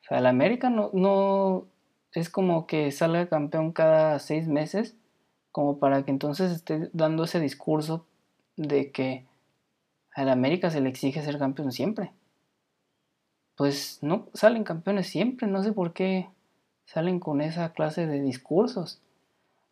O 0.00 0.08
sea, 0.08 0.18
el 0.18 0.26
América 0.26 0.70
no, 0.70 0.90
no 0.92 1.66
es 2.12 2.30
como 2.30 2.66
que 2.66 2.90
salga 2.90 3.28
campeón 3.28 3.70
cada 3.72 4.18
seis 4.18 4.48
meses, 4.48 4.96
como 5.52 5.78
para 5.78 6.02
que 6.04 6.10
entonces 6.10 6.50
esté 6.50 6.90
dando 6.92 7.24
ese 7.24 7.38
discurso 7.38 8.06
de 8.56 8.90
que 8.90 9.24
al 10.16 10.30
América 10.30 10.70
se 10.70 10.80
le 10.80 10.88
exige 10.88 11.22
ser 11.22 11.38
campeón 11.38 11.70
siempre. 11.70 12.10
Pues 13.56 14.00
no 14.02 14.26
salen 14.34 14.64
campeones 14.64 15.06
siempre, 15.06 15.46
no 15.46 15.62
sé 15.62 15.72
por 15.72 15.92
qué 15.92 16.28
salen 16.88 17.20
con 17.20 17.40
esa 17.40 17.72
clase 17.72 18.06
de 18.06 18.20
discursos. 18.20 19.00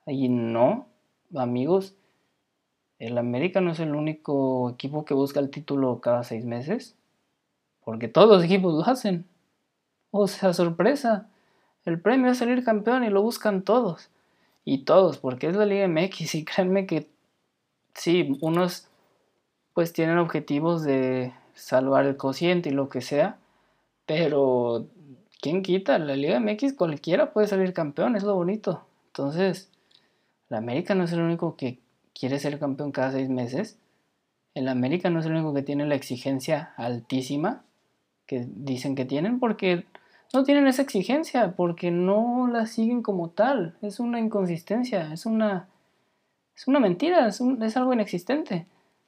Y 0.07 0.29
no, 0.29 0.87
amigos, 1.35 1.95
el 2.99 3.19
América 3.19 3.61
no 3.61 3.73
es 3.73 3.81
el 3.81 3.95
único 3.95 4.71
equipo 4.71 5.05
que 5.05 5.15
busca 5.15 5.41
el 5.41 5.51
título 5.51 6.01
cada 6.01 6.23
seis 6.25 6.45
meses, 6.45 6.95
porque 7.85 8.09
todos 8.09 8.29
los 8.29 8.45
equipos 8.45 8.75
lo 8.75 8.85
hacen. 8.85 9.27
O 10.11 10.29
sea, 10.29 10.53
sorpresa. 10.53 11.29
El 11.85 12.01
premio 12.01 12.31
es 12.31 12.39
salir 12.39 12.65
campeón 12.65 13.05
y 13.05 13.11
lo 13.11 13.23
buscan 13.23 13.63
todos. 13.63 14.11
Y 14.65 14.85
todos, 14.85 15.19
porque 15.19 15.49
es 15.49 15.57
la 15.57 15.67
Liga 15.67 15.89
MX. 15.89 16.35
Y 16.35 16.45
créanme 16.45 16.87
que 16.87 17.09
sí, 17.95 18.37
unos 18.41 18.89
pues 19.73 19.93
tienen 19.93 20.19
objetivos 20.19 20.83
de 20.83 21.33
salvar 21.55 22.07
el 22.07 22.17
cociente 22.17 22.71
y 22.71 22.73
lo 22.73 22.89
que 22.89 23.01
sea. 23.01 23.39
Pero, 24.07 24.87
¿quién 25.47 25.63
quita? 25.63 25.97
La 26.01 26.17
Liga 26.17 26.41
MX 26.41 26.73
cualquiera 26.73 27.33
puede 27.33 27.47
salir 27.47 27.73
campeón, 27.73 28.17
es 28.17 28.25
lo 28.25 28.35
bonito. 28.35 28.85
Entonces, 29.07 29.71
la 30.49 30.59
América 30.59 30.97
no 30.97 31.05
es 31.05 31.13
el 31.13 31.21
único 31.21 31.55
que 31.55 31.79
quiere 32.19 32.41
ser 32.41 32.59
campeón 32.59 32.91
cada 32.91 33.13
seis 33.13 33.29
meses. 33.29 33.79
El 34.55 34.67
América 34.67 35.09
no 35.09 35.21
es 35.21 35.27
el 35.27 35.35
único 35.35 35.55
que 35.55 35.63
tiene 35.63 35.87
la 35.87 35.95
exigencia 35.95 36.75
altísima 36.77 37.63
que 38.27 38.45
dicen 38.57 38.97
que 38.97 39.05
tienen, 39.05 39.39
porque 39.39 39.85
no 40.35 40.43
tienen 40.43 40.67
esa 40.67 40.83
exigencia 40.83 41.55
porque 41.55 41.93
no 41.93 42.49
la 42.49 42.67
siguen 42.67 43.03
como 43.03 43.31
tal. 43.31 43.77
Es 43.83 44.01
una 44.01 44.19
inconsistencia, 44.19 45.13
es 45.13 45.27
una, 45.27 45.69
es 46.57 46.67
una 46.67 46.81
mentira, 46.81 47.29
es, 47.29 47.41
es 47.41 47.77
algo 47.77 47.93
inexistente. 47.93 48.67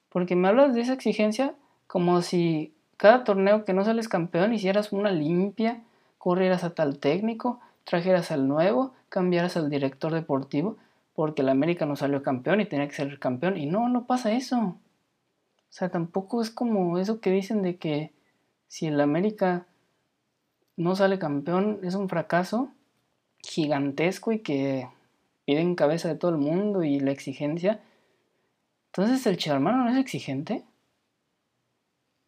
Porque 0.08 0.36
me 0.36 0.46
hablas 0.46 0.72
de 0.72 0.82
esa 0.82 0.92
exigencia 0.92 1.56
como 1.88 2.22
si 2.22 2.74
cada 2.96 3.24
torneo 3.24 3.64
que 3.64 3.72
no 3.72 3.84
sales 3.84 4.08
campeón 4.08 4.54
hicieras 4.54 4.92
una 4.92 5.10
limpia, 5.10 5.82
corrieras 6.18 6.64
a 6.64 6.74
tal 6.74 6.98
técnico, 6.98 7.60
trajeras 7.84 8.30
al 8.30 8.48
nuevo, 8.48 8.92
cambiaras 9.08 9.56
al 9.56 9.70
director 9.70 10.12
deportivo, 10.12 10.76
porque 11.14 11.42
el 11.42 11.48
América 11.48 11.86
no 11.86 11.96
salió 11.96 12.22
campeón 12.22 12.60
y 12.60 12.66
tenía 12.66 12.86
que 12.86 12.94
ser 12.94 13.18
campeón. 13.18 13.56
Y 13.56 13.66
no, 13.66 13.88
no 13.88 14.06
pasa 14.06 14.32
eso. 14.32 14.58
O 14.58 15.70
sea, 15.70 15.88
tampoco 15.90 16.42
es 16.42 16.50
como 16.50 16.98
eso 16.98 17.20
que 17.20 17.30
dicen 17.30 17.62
de 17.62 17.76
que 17.76 18.12
si 18.66 18.86
el 18.86 19.00
América 19.00 19.66
no 20.76 20.94
sale 20.94 21.18
campeón, 21.18 21.80
es 21.82 21.94
un 21.94 22.08
fracaso 22.08 22.70
gigantesco 23.42 24.32
y 24.32 24.40
que 24.40 24.88
piden 25.44 25.74
cabeza 25.74 26.08
de 26.08 26.14
todo 26.14 26.30
el 26.30 26.38
mundo 26.38 26.84
y 26.84 27.00
la 27.00 27.10
exigencia. 27.10 27.80
Entonces, 28.92 29.26
¿el 29.26 29.38
Hermano 29.52 29.84
no 29.84 29.90
es 29.90 29.96
exigente? 29.96 30.64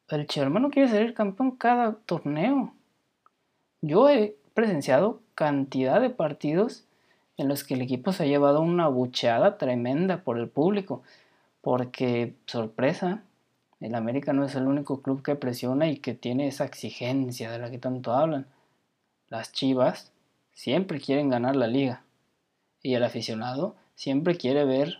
El 0.08 0.26
Hermano 0.34 0.70
quiere 0.70 0.88
salir 0.88 1.14
campeón 1.14 1.52
cada 1.52 1.94
torneo. 1.94 2.74
Yo 3.82 4.08
he 4.08 4.36
presenciado 4.54 5.20
cantidad 5.34 6.00
de 6.00 6.10
partidos 6.10 6.84
en 7.36 7.48
los 7.48 7.64
que 7.64 7.74
el 7.74 7.82
equipo 7.82 8.12
se 8.12 8.24
ha 8.24 8.26
llevado 8.26 8.60
una 8.60 8.88
bucheada 8.88 9.56
tremenda 9.56 10.22
por 10.22 10.38
el 10.38 10.48
público. 10.48 11.02
Porque, 11.62 12.34
sorpresa, 12.46 13.22
el 13.80 13.94
América 13.94 14.32
no 14.32 14.44
es 14.44 14.54
el 14.54 14.66
único 14.66 15.00
club 15.00 15.22
que 15.22 15.36
presiona 15.36 15.88
y 15.88 15.96
que 15.96 16.14
tiene 16.14 16.46
esa 16.48 16.64
exigencia 16.64 17.50
de 17.50 17.58
la 17.58 17.70
que 17.70 17.78
tanto 17.78 18.12
hablan. 18.12 18.46
Las 19.28 19.52
Chivas 19.52 20.12
siempre 20.52 21.00
quieren 21.00 21.30
ganar 21.30 21.56
la 21.56 21.66
liga 21.66 22.02
y 22.82 22.94
el 22.94 23.04
aficionado 23.04 23.76
siempre 23.94 24.36
quiere 24.36 24.64
ver 24.64 24.98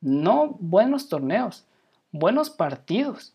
no 0.00 0.56
buenos 0.60 1.08
torneos, 1.08 1.66
buenos 2.12 2.50
partidos, 2.50 3.34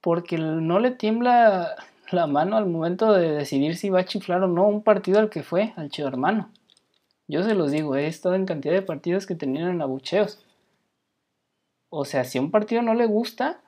porque 0.00 0.38
no 0.38 0.80
le 0.80 0.90
tiembla 0.90 1.76
la 2.12 2.26
mano 2.26 2.56
al 2.56 2.66
momento 2.66 3.12
de 3.12 3.30
decidir 3.30 3.76
si 3.76 3.90
va 3.90 4.00
a 4.00 4.04
chiflar 4.04 4.42
o 4.42 4.48
no 4.48 4.66
un 4.66 4.82
partido 4.82 5.18
al 5.18 5.30
que 5.30 5.42
fue, 5.42 5.72
al 5.76 5.90
chido 5.90 6.08
hermano. 6.08 6.50
Yo 7.28 7.42
se 7.42 7.54
los 7.54 7.70
digo, 7.70 7.96
he 7.96 8.06
estado 8.06 8.34
en 8.34 8.46
cantidad 8.46 8.74
de 8.74 8.82
partidos 8.82 9.26
que 9.26 9.34
tenían 9.34 9.80
abucheos. 9.80 10.44
O 11.88 12.04
sea, 12.04 12.24
si 12.24 12.38
un 12.38 12.50
partido 12.50 12.82
no 12.82 12.94
le 12.94 13.06
gusta, 13.06 13.60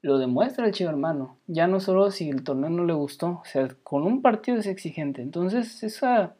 lo 0.00 0.18
demuestra 0.18 0.66
el 0.66 0.72
chivo 0.72 0.90
hermano. 0.90 1.36
Ya 1.46 1.66
no 1.66 1.80
solo 1.80 2.10
si 2.10 2.28
el 2.28 2.44
torneo 2.44 2.70
no 2.70 2.84
le 2.84 2.92
gustó, 2.94 3.40
o 3.42 3.44
sea, 3.44 3.68
con 3.82 4.04
un 4.04 4.22
partido 4.22 4.58
es 4.58 4.66
exigente. 4.66 5.22
Entonces, 5.22 5.82
esa 5.82 6.34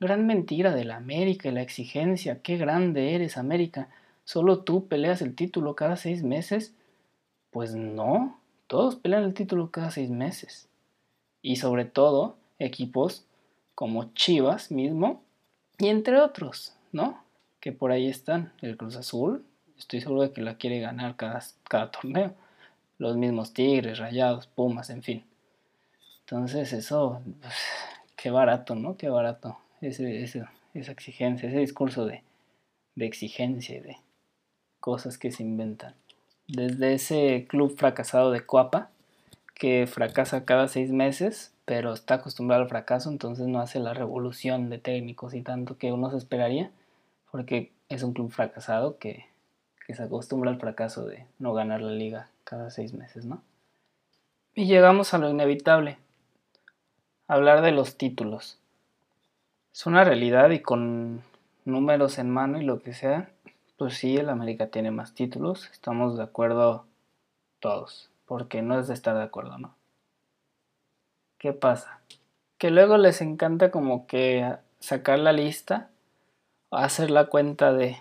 gran 0.00 0.26
mentira 0.26 0.74
de 0.74 0.84
la 0.84 0.96
América 0.96 1.48
y 1.48 1.52
la 1.52 1.62
exigencia, 1.62 2.40
qué 2.42 2.56
grande 2.56 3.14
eres 3.14 3.36
América, 3.36 3.88
solo 4.24 4.60
tú 4.60 4.86
peleas 4.86 5.22
el 5.22 5.34
título 5.34 5.74
cada 5.74 5.96
seis 5.96 6.22
meses, 6.22 6.74
pues 7.50 7.74
no, 7.74 8.38
todos 8.66 8.96
pelean 8.96 9.24
el 9.24 9.34
título 9.34 9.70
cada 9.70 9.90
seis 9.90 10.10
meses. 10.10 10.68
Y 11.42 11.56
sobre 11.56 11.84
todo, 11.84 12.36
equipos 12.58 13.24
como 13.74 14.12
Chivas 14.14 14.70
mismo, 14.70 15.22
y 15.78 15.88
entre 15.88 16.20
otros, 16.20 16.74
¿no? 16.92 17.22
Que 17.60 17.72
por 17.72 17.90
ahí 17.90 18.08
están. 18.08 18.52
El 18.62 18.76
Cruz 18.76 18.96
Azul, 18.96 19.44
estoy 19.76 20.00
seguro 20.00 20.22
de 20.22 20.32
que 20.32 20.40
la 20.40 20.56
quiere 20.56 20.80
ganar 20.80 21.16
cada, 21.16 21.42
cada 21.68 21.90
torneo. 21.90 22.34
Los 22.98 23.16
mismos 23.16 23.52
Tigres, 23.52 23.98
Rayados, 23.98 24.46
Pumas, 24.46 24.90
en 24.90 25.02
fin. 25.02 25.24
Entonces 26.20 26.72
eso, 26.72 27.20
pues, 27.40 27.54
qué 28.16 28.30
barato, 28.30 28.74
¿no? 28.74 28.96
Qué 28.96 29.08
barato. 29.08 29.58
Ese, 29.80 30.22
esa 30.22 30.92
exigencia, 30.92 31.48
ese 31.48 31.58
discurso 31.58 32.06
de, 32.06 32.22
de 32.94 33.06
exigencia 33.06 33.76
y 33.76 33.80
de 33.80 33.96
cosas 34.80 35.18
que 35.18 35.32
se 35.32 35.42
inventan. 35.42 35.94
Desde 36.46 36.94
ese 36.94 37.46
club 37.48 37.76
fracasado 37.76 38.30
de 38.30 38.44
Coapa, 38.44 38.90
que 39.54 39.86
fracasa 39.86 40.44
cada 40.44 40.68
seis 40.68 40.90
meses, 40.90 41.54
pero 41.64 41.92
está 41.94 42.14
acostumbrado 42.14 42.62
al 42.62 42.68
fracaso, 42.68 43.10
entonces 43.10 43.46
no 43.46 43.60
hace 43.60 43.78
la 43.80 43.94
revolución 43.94 44.68
de 44.68 44.78
técnicos 44.78 45.32
y 45.34 45.42
tanto 45.42 45.78
que 45.78 45.92
uno 45.92 46.10
se 46.10 46.18
esperaría, 46.18 46.70
porque 47.30 47.72
es 47.88 48.02
un 48.02 48.12
club 48.12 48.30
fracasado 48.30 48.98
que, 48.98 49.26
se 49.86 50.02
acostumbra 50.02 50.50
al 50.50 50.58
fracaso 50.58 51.04
de 51.04 51.26
no 51.38 51.52
ganar 51.52 51.82
la 51.82 51.92
liga 51.92 52.30
cada 52.44 52.70
seis 52.70 52.94
meses, 52.94 53.26
¿no? 53.26 53.42
Y 54.54 54.64
llegamos 54.64 55.12
a 55.12 55.18
lo 55.18 55.28
inevitable, 55.28 55.98
hablar 57.28 57.60
de 57.60 57.72
los 57.72 57.98
títulos. 57.98 58.58
Es 59.74 59.84
una 59.84 60.02
realidad 60.02 60.50
y 60.50 60.60
con 60.60 61.22
números 61.66 62.18
en 62.18 62.30
mano 62.30 62.60
y 62.60 62.64
lo 62.64 62.80
que 62.80 62.94
sea, 62.94 63.28
pues 63.76 63.94
sí, 63.94 64.16
el 64.16 64.28
América 64.28 64.68
tiene 64.68 64.90
más 64.90 65.14
títulos, 65.14 65.68
estamos 65.70 66.16
de 66.16 66.24
acuerdo 66.24 66.86
todos, 67.60 68.10
porque 68.26 68.62
no 68.62 68.78
es 68.78 68.88
de 68.88 68.94
estar 68.94 69.16
de 69.16 69.22
acuerdo, 69.22 69.58
¿no? 69.58 69.74
¿Qué 71.38 71.52
pasa? 71.52 72.00
Que 72.58 72.70
luego 72.70 72.96
les 72.96 73.20
encanta 73.20 73.70
como 73.70 74.06
que 74.06 74.56
sacar 74.80 75.18
la 75.18 75.32
lista 75.32 75.90
hacer 76.76 77.10
la 77.10 77.26
cuenta 77.26 77.72
de 77.72 77.98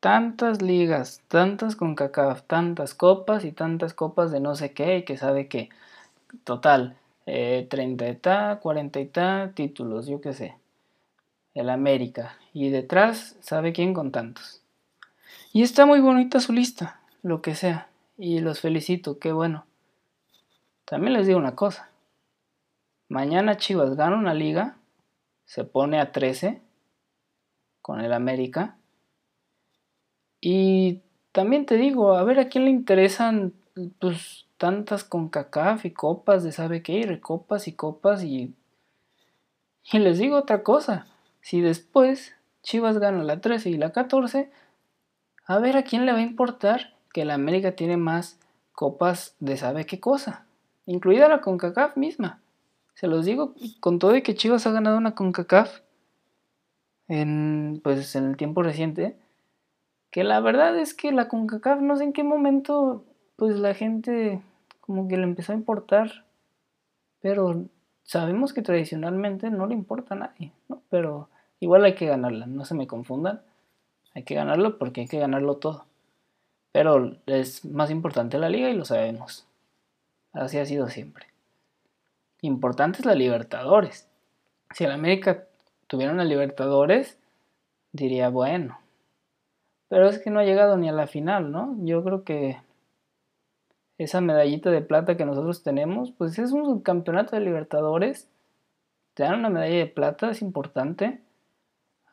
tantas 0.00 0.62
ligas, 0.62 1.22
tantas 1.28 1.76
con 1.76 1.94
CACAF, 1.94 2.42
tantas 2.42 2.94
copas 2.94 3.44
y 3.44 3.52
tantas 3.52 3.94
copas 3.94 4.30
de 4.30 4.40
no 4.40 4.54
sé 4.54 4.72
qué 4.72 4.98
y 4.98 5.02
que 5.04 5.16
sabe 5.16 5.48
que 5.48 5.68
total, 6.44 6.96
eh, 7.26 7.66
30 7.70 8.08
y 8.08 8.16
ta, 8.16 8.60
40 8.60 9.00
y 9.00 9.06
ta, 9.06 9.52
títulos, 9.54 10.06
yo 10.06 10.20
qué 10.20 10.32
sé. 10.32 10.56
El 11.54 11.70
América. 11.70 12.38
Y 12.52 12.70
detrás, 12.70 13.36
¿sabe 13.40 13.72
quién 13.72 13.94
con 13.94 14.12
tantos? 14.12 14.62
Y 15.52 15.62
está 15.62 15.86
muy 15.86 16.00
bonita 16.00 16.40
su 16.40 16.52
lista, 16.52 17.00
lo 17.22 17.42
que 17.42 17.54
sea. 17.54 17.88
Y 18.16 18.40
los 18.40 18.60
felicito, 18.60 19.18
qué 19.18 19.32
bueno. 19.32 19.66
También 20.84 21.12
les 21.12 21.26
digo 21.26 21.38
una 21.38 21.54
cosa. 21.54 21.90
Mañana 23.08 23.56
Chivas 23.56 23.96
gana 23.96 24.16
una 24.16 24.34
liga, 24.34 24.76
se 25.44 25.64
pone 25.64 26.00
a 26.00 26.12
13 26.12 26.60
con 27.80 28.00
el 28.00 28.12
América. 28.12 28.76
Y 30.40 31.00
también 31.32 31.66
te 31.66 31.76
digo, 31.76 32.14
a 32.14 32.24
ver 32.24 32.38
a 32.38 32.48
quién 32.48 32.64
le 32.64 32.70
interesan 32.70 33.54
pues 33.98 34.46
tantas 34.56 35.04
con 35.04 35.28
CACAF 35.28 35.84
y 35.84 35.92
copas 35.92 36.42
de 36.42 36.52
sabe 36.52 36.82
qué, 36.82 36.94
y 36.94 37.02
recopas 37.04 37.68
y 37.68 37.72
copas 37.72 38.24
y... 38.24 38.54
Y 39.90 39.98
les 40.00 40.18
digo 40.18 40.36
otra 40.36 40.62
cosa, 40.62 41.06
si 41.48 41.62
después 41.62 42.34
Chivas 42.60 42.98
gana 42.98 43.24
la 43.24 43.40
13 43.40 43.70
y 43.70 43.78
la 43.78 43.90
14, 43.90 44.50
a 45.46 45.58
ver 45.58 45.78
a 45.78 45.82
quién 45.82 46.04
le 46.04 46.12
va 46.12 46.18
a 46.18 46.22
importar 46.22 46.94
que 47.14 47.24
la 47.24 47.32
América 47.32 47.72
tiene 47.72 47.96
más 47.96 48.38
copas 48.72 49.34
de 49.40 49.56
sabe 49.56 49.86
qué 49.86 49.98
cosa, 49.98 50.44
incluida 50.84 51.26
la 51.26 51.40
CONCACAF 51.40 51.96
misma. 51.96 52.42
Se 52.92 53.06
los 53.06 53.24
digo 53.24 53.54
con 53.80 53.98
todo 53.98 54.14
y 54.14 54.20
que 54.20 54.34
Chivas 54.34 54.66
ha 54.66 54.72
ganado 54.72 54.98
una 54.98 55.14
CONCACAF 55.14 55.80
en, 57.06 57.80
pues, 57.82 58.14
en 58.14 58.26
el 58.26 58.36
tiempo 58.36 58.62
reciente, 58.62 59.16
que 60.10 60.24
la 60.24 60.40
verdad 60.40 60.78
es 60.78 60.92
que 60.92 61.12
la 61.12 61.28
CONCACAF 61.28 61.80
no 61.80 61.96
sé 61.96 62.04
en 62.04 62.12
qué 62.12 62.24
momento 62.24 63.06
pues 63.36 63.56
la 63.56 63.72
gente 63.72 64.42
como 64.82 65.08
que 65.08 65.16
le 65.16 65.22
empezó 65.22 65.52
a 65.52 65.56
importar, 65.56 66.26
pero 67.20 67.64
sabemos 68.02 68.52
que 68.52 68.60
tradicionalmente 68.60 69.48
no 69.48 69.66
le 69.66 69.72
importa 69.72 70.14
a 70.14 70.18
nadie, 70.18 70.52
¿no? 70.68 70.82
Pero 70.90 71.30
igual 71.60 71.84
hay 71.84 71.94
que 71.94 72.06
ganarla, 72.06 72.46
no 72.46 72.64
se 72.64 72.74
me 72.74 72.86
confundan, 72.86 73.42
hay 74.14 74.24
que 74.24 74.34
ganarlo 74.34 74.78
porque 74.78 75.02
hay 75.02 75.08
que 75.08 75.18
ganarlo 75.18 75.56
todo. 75.56 75.86
Pero 76.72 77.16
es 77.26 77.64
más 77.64 77.90
importante 77.90 78.38
la 78.38 78.48
liga 78.48 78.70
y 78.70 78.74
lo 78.74 78.84
sabemos. 78.84 79.46
Así 80.32 80.58
ha 80.58 80.66
sido 80.66 80.88
siempre 80.88 81.28
importante 82.42 83.00
es 83.00 83.06
la 83.06 83.14
Libertadores. 83.14 84.08
Si 84.72 84.84
el 84.84 84.92
América 84.92 85.46
tuviera 85.86 86.12
una 86.12 86.24
Libertadores, 86.24 87.18
diría, 87.92 88.28
bueno. 88.28 88.78
Pero 89.88 90.08
es 90.08 90.18
que 90.18 90.30
no 90.30 90.40
ha 90.40 90.44
llegado 90.44 90.76
ni 90.76 90.88
a 90.88 90.92
la 90.92 91.06
final, 91.06 91.50
¿no? 91.50 91.76
Yo 91.80 92.04
creo 92.04 92.24
que 92.24 92.58
esa 93.96 94.20
medallita 94.20 94.70
de 94.70 94.82
plata 94.82 95.16
que 95.16 95.24
nosotros 95.24 95.62
tenemos, 95.62 96.12
pues 96.12 96.38
es 96.38 96.52
un 96.52 96.64
subcampeonato 96.66 97.34
de 97.34 97.42
Libertadores. 97.42 98.28
Te 99.14 99.24
dan 99.24 99.40
una 99.40 99.50
medalla 99.50 99.78
de 99.78 99.86
plata, 99.86 100.30
es 100.30 100.42
importante. 100.42 101.20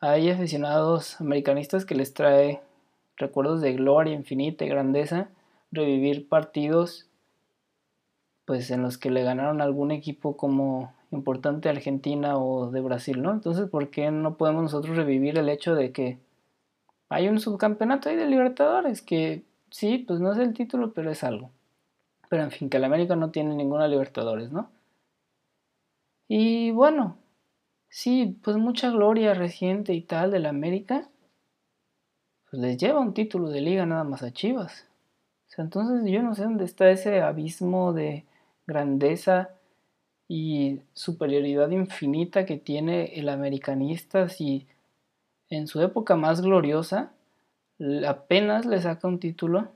Hay 0.00 0.30
aficionados 0.30 1.20
americanistas 1.20 1.84
que 1.84 1.94
les 1.94 2.14
trae 2.14 2.60
recuerdos 3.16 3.60
de 3.60 3.72
gloria 3.72 4.14
infinita 4.14 4.64
y 4.64 4.68
grandeza, 4.68 5.28
revivir 5.72 6.28
partidos 6.28 7.06
pues 8.44 8.70
en 8.70 8.82
los 8.82 8.96
que 8.96 9.10
le 9.10 9.24
ganaron 9.24 9.60
algún 9.60 9.90
equipo 9.90 10.36
como 10.36 10.94
importante 11.10 11.68
de 11.68 11.76
Argentina 11.76 12.38
o 12.38 12.70
de 12.70 12.80
Brasil, 12.80 13.20
¿no? 13.20 13.32
Entonces, 13.32 13.68
¿por 13.68 13.90
qué 13.90 14.10
no 14.10 14.36
podemos 14.36 14.62
nosotros 14.62 14.96
revivir 14.96 15.36
el 15.36 15.48
hecho 15.48 15.74
de 15.74 15.92
que 15.92 16.18
hay 17.08 17.28
un 17.28 17.40
subcampeonato 17.40 18.08
ahí 18.08 18.16
de 18.16 18.26
Libertadores 18.26 19.02
que 19.02 19.44
sí, 19.70 19.98
pues 19.98 20.20
no 20.20 20.32
es 20.32 20.38
el 20.38 20.54
título, 20.54 20.92
pero 20.92 21.10
es 21.10 21.24
algo. 21.24 21.50
Pero 22.28 22.42
en 22.42 22.50
fin, 22.50 22.68
que 22.68 22.76
el 22.78 22.84
América 22.84 23.16
no 23.16 23.30
tiene 23.30 23.54
ninguna 23.54 23.88
Libertadores, 23.88 24.50
¿no? 24.52 24.70
Y 26.28 26.72
bueno, 26.72 27.16
sí, 27.88 28.38
pues 28.42 28.56
mucha 28.56 28.90
gloria 28.90 29.34
reciente 29.34 29.94
y 29.94 30.02
tal 30.02 30.30
del 30.30 30.46
América, 30.46 31.08
pues 32.50 32.62
les 32.62 32.76
lleva 32.76 33.00
un 33.00 33.14
título 33.14 33.48
de 33.48 33.60
liga 33.60 33.86
nada 33.86 34.04
más 34.04 34.22
a 34.22 34.32
Chivas. 34.32 34.86
O 35.48 35.50
sea, 35.50 35.64
entonces 35.64 36.10
yo 36.10 36.22
no 36.22 36.34
sé 36.34 36.44
dónde 36.44 36.64
está 36.64 36.90
ese 36.90 37.20
abismo 37.20 37.92
de 37.92 38.24
grandeza 38.66 39.50
y 40.28 40.80
superioridad 40.92 41.70
infinita 41.70 42.46
que 42.46 42.58
tiene 42.58 43.18
el 43.18 43.28
americanista 43.28 44.28
si 44.28 44.66
en 45.50 45.66
su 45.68 45.80
época 45.82 46.16
más 46.16 46.40
gloriosa 46.40 47.12
apenas 48.06 48.66
le 48.66 48.80
saca 48.80 49.06
un 49.06 49.20
título 49.20 49.68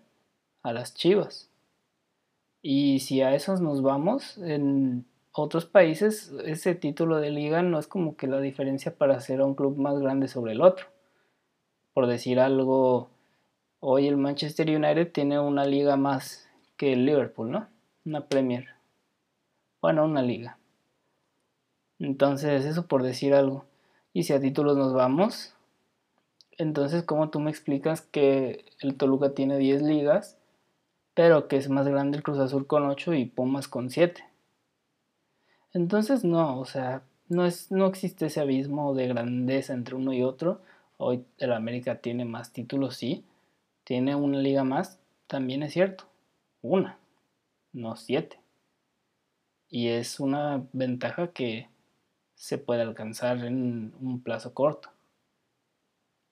a 0.62 0.72
las 0.72 0.94
Chivas. 0.94 1.48
Y 2.62 3.00
si 3.00 3.22
a 3.22 3.34
esos 3.34 3.60
nos 3.60 3.82
vamos, 3.82 4.36
en 4.38 5.06
otros 5.32 5.66
países 5.66 6.32
ese 6.44 6.74
título 6.74 7.18
de 7.20 7.30
liga 7.30 7.62
no 7.62 7.78
es 7.78 7.86
como 7.86 8.16
que 8.16 8.26
la 8.26 8.40
diferencia 8.40 8.94
para 8.96 9.20
ser 9.20 9.42
un 9.42 9.54
club 9.54 9.76
más 9.76 9.98
grande 9.98 10.28
sobre 10.28 10.52
el 10.52 10.60
otro. 10.60 10.86
Por 11.92 12.06
decir 12.06 12.40
algo, 12.40 13.10
hoy 13.80 14.08
el 14.08 14.16
Manchester 14.16 14.68
United 14.70 15.12
tiene 15.12 15.38
una 15.40 15.64
liga 15.64 15.96
más 15.96 16.48
que 16.76 16.92
el 16.92 17.06
Liverpool, 17.06 17.50
¿no? 17.50 17.68
Una 18.04 18.26
Premier 18.26 18.80
bueno, 19.80 20.04
una 20.04 20.22
liga. 20.22 20.58
Entonces, 21.98 22.64
eso 22.64 22.86
por 22.86 23.02
decir 23.02 23.34
algo. 23.34 23.64
Y 24.12 24.24
si 24.24 24.32
a 24.32 24.40
títulos 24.40 24.76
nos 24.76 24.92
vamos, 24.92 25.54
entonces, 26.58 27.02
¿cómo 27.04 27.30
tú 27.30 27.40
me 27.40 27.50
explicas 27.50 28.02
que 28.02 28.66
el 28.80 28.96
Toluca 28.96 29.34
tiene 29.34 29.58
10 29.58 29.82
ligas, 29.82 30.38
pero 31.14 31.48
que 31.48 31.56
es 31.56 31.68
más 31.70 31.88
grande 31.88 32.18
el 32.18 32.22
Cruz 32.22 32.38
Azul 32.38 32.66
con 32.66 32.84
8 32.84 33.14
y 33.14 33.24
Pumas 33.26 33.68
con 33.68 33.90
7? 33.90 34.22
Entonces, 35.72 36.24
no, 36.24 36.58
o 36.58 36.64
sea, 36.64 37.02
no, 37.28 37.44
es, 37.46 37.70
no 37.70 37.86
existe 37.86 38.26
ese 38.26 38.40
abismo 38.40 38.94
de 38.94 39.08
grandeza 39.08 39.72
entre 39.74 39.94
uno 39.94 40.12
y 40.12 40.22
otro. 40.22 40.60
Hoy 40.98 41.24
el 41.38 41.52
América 41.52 42.00
tiene 42.00 42.24
más 42.24 42.52
títulos, 42.52 42.96
sí. 42.96 43.24
Tiene 43.84 44.14
una 44.14 44.38
liga 44.38 44.64
más, 44.64 44.98
también 45.26 45.62
es 45.62 45.72
cierto. 45.72 46.04
Una, 46.62 46.98
no 47.72 47.96
siete 47.96 48.40
y 49.70 49.88
es 49.88 50.20
una 50.20 50.66
ventaja 50.72 51.28
que 51.28 51.68
se 52.34 52.58
puede 52.58 52.82
alcanzar 52.82 53.44
en 53.44 53.94
un 54.00 54.20
plazo 54.22 54.52
corto. 54.52 54.90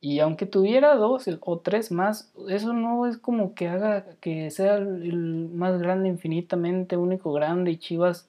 Y 0.00 0.20
aunque 0.20 0.46
tuviera 0.46 0.94
dos 0.94 1.24
o 1.40 1.58
tres 1.60 1.90
más, 1.90 2.32
eso 2.48 2.72
no 2.72 3.06
es 3.06 3.18
como 3.18 3.54
que 3.54 3.68
haga 3.68 4.16
que 4.20 4.50
sea 4.50 4.76
el 4.76 5.48
más 5.50 5.80
grande 5.80 6.08
infinitamente, 6.08 6.96
único 6.96 7.32
grande 7.32 7.72
y 7.72 7.78
Chivas 7.78 8.28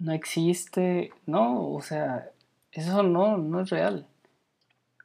no 0.00 0.12
existe, 0.12 1.12
no, 1.26 1.72
o 1.72 1.82
sea, 1.82 2.30
eso 2.72 3.02
no, 3.02 3.36
no 3.38 3.60
es 3.60 3.70
real. 3.70 4.06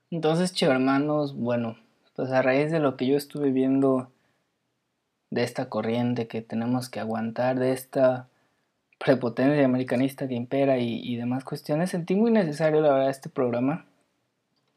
Entonces, 0.10 0.60
hermanos, 0.62 1.36
bueno, 1.36 1.78
pues 2.16 2.32
a 2.32 2.42
raíz 2.42 2.72
de 2.72 2.80
lo 2.80 2.96
que 2.96 3.08
yo 3.08 3.18
estuve 3.18 3.52
viendo 3.52 4.10
de 5.30 5.44
esta 5.44 5.70
corriente 5.70 6.28
que 6.28 6.42
tenemos 6.42 6.90
que 6.90 7.02
aguantar, 7.02 7.60
de 7.60 7.74
esta 7.74 8.30
prepotencia 8.98 9.66
americanista 9.66 10.28
que 10.28 10.36
impera 10.36 10.78
y, 10.78 11.16
demás 11.18 11.44
cuestiones, 11.44 11.90
sentí 11.90 12.16
muy 12.16 12.32
necesario 12.32 12.82
la 12.82 12.94
verdad 12.94 13.10
este 13.10 13.30
programa. 13.30 13.86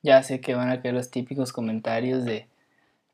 Ya 0.02 0.22
sé 0.22 0.40
que 0.40 0.54
van 0.54 0.70
a 0.70 0.82
caer 0.82 0.94
los 0.94 1.10
típicos 1.10 1.52
comentarios 1.52 2.24
de 2.24 2.46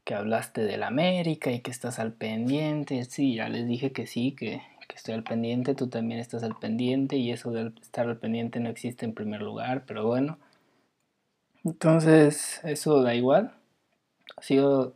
que 0.05 0.15
hablaste 0.15 0.63
de 0.63 0.77
la 0.77 0.87
América 0.87 1.51
y 1.51 1.61
que 1.61 1.71
estás 1.71 1.99
al 1.99 2.13
pendiente. 2.13 3.05
Sí, 3.05 3.35
ya 3.35 3.49
les 3.49 3.67
dije 3.67 3.93
que 3.93 4.07
sí, 4.07 4.33
que, 4.33 4.63
que 4.87 4.97
estoy 4.97 5.15
al 5.15 5.25
pendiente, 5.25 5.75
tú 5.75 5.89
también 5.89 6.21
estás 6.21 6.43
al 6.43 6.57
pendiente 6.57 7.17
y 7.17 7.33
eso 7.33 7.51
de 7.51 7.73
estar 7.81 8.07
al 8.09 8.19
pendiente 8.19 8.61
no 8.61 8.69
existe 8.69 9.05
en 9.05 9.15
primer 9.15 9.43
lugar, 9.43 9.85
pero 9.87 10.07
bueno. 10.07 10.39
Entonces, 11.65 12.61
eso 12.65 13.03
da 13.03 13.15
igual. 13.15 13.55
Sigo 14.41 14.95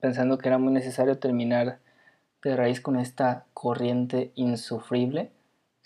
pensando 0.00 0.38
que 0.38 0.48
era 0.48 0.58
muy 0.58 0.72
necesario 0.72 1.18
terminar 1.18 1.78
de 2.42 2.56
raíz 2.56 2.80
con 2.80 2.98
esta 2.98 3.46
corriente 3.54 4.32
insufrible 4.34 5.30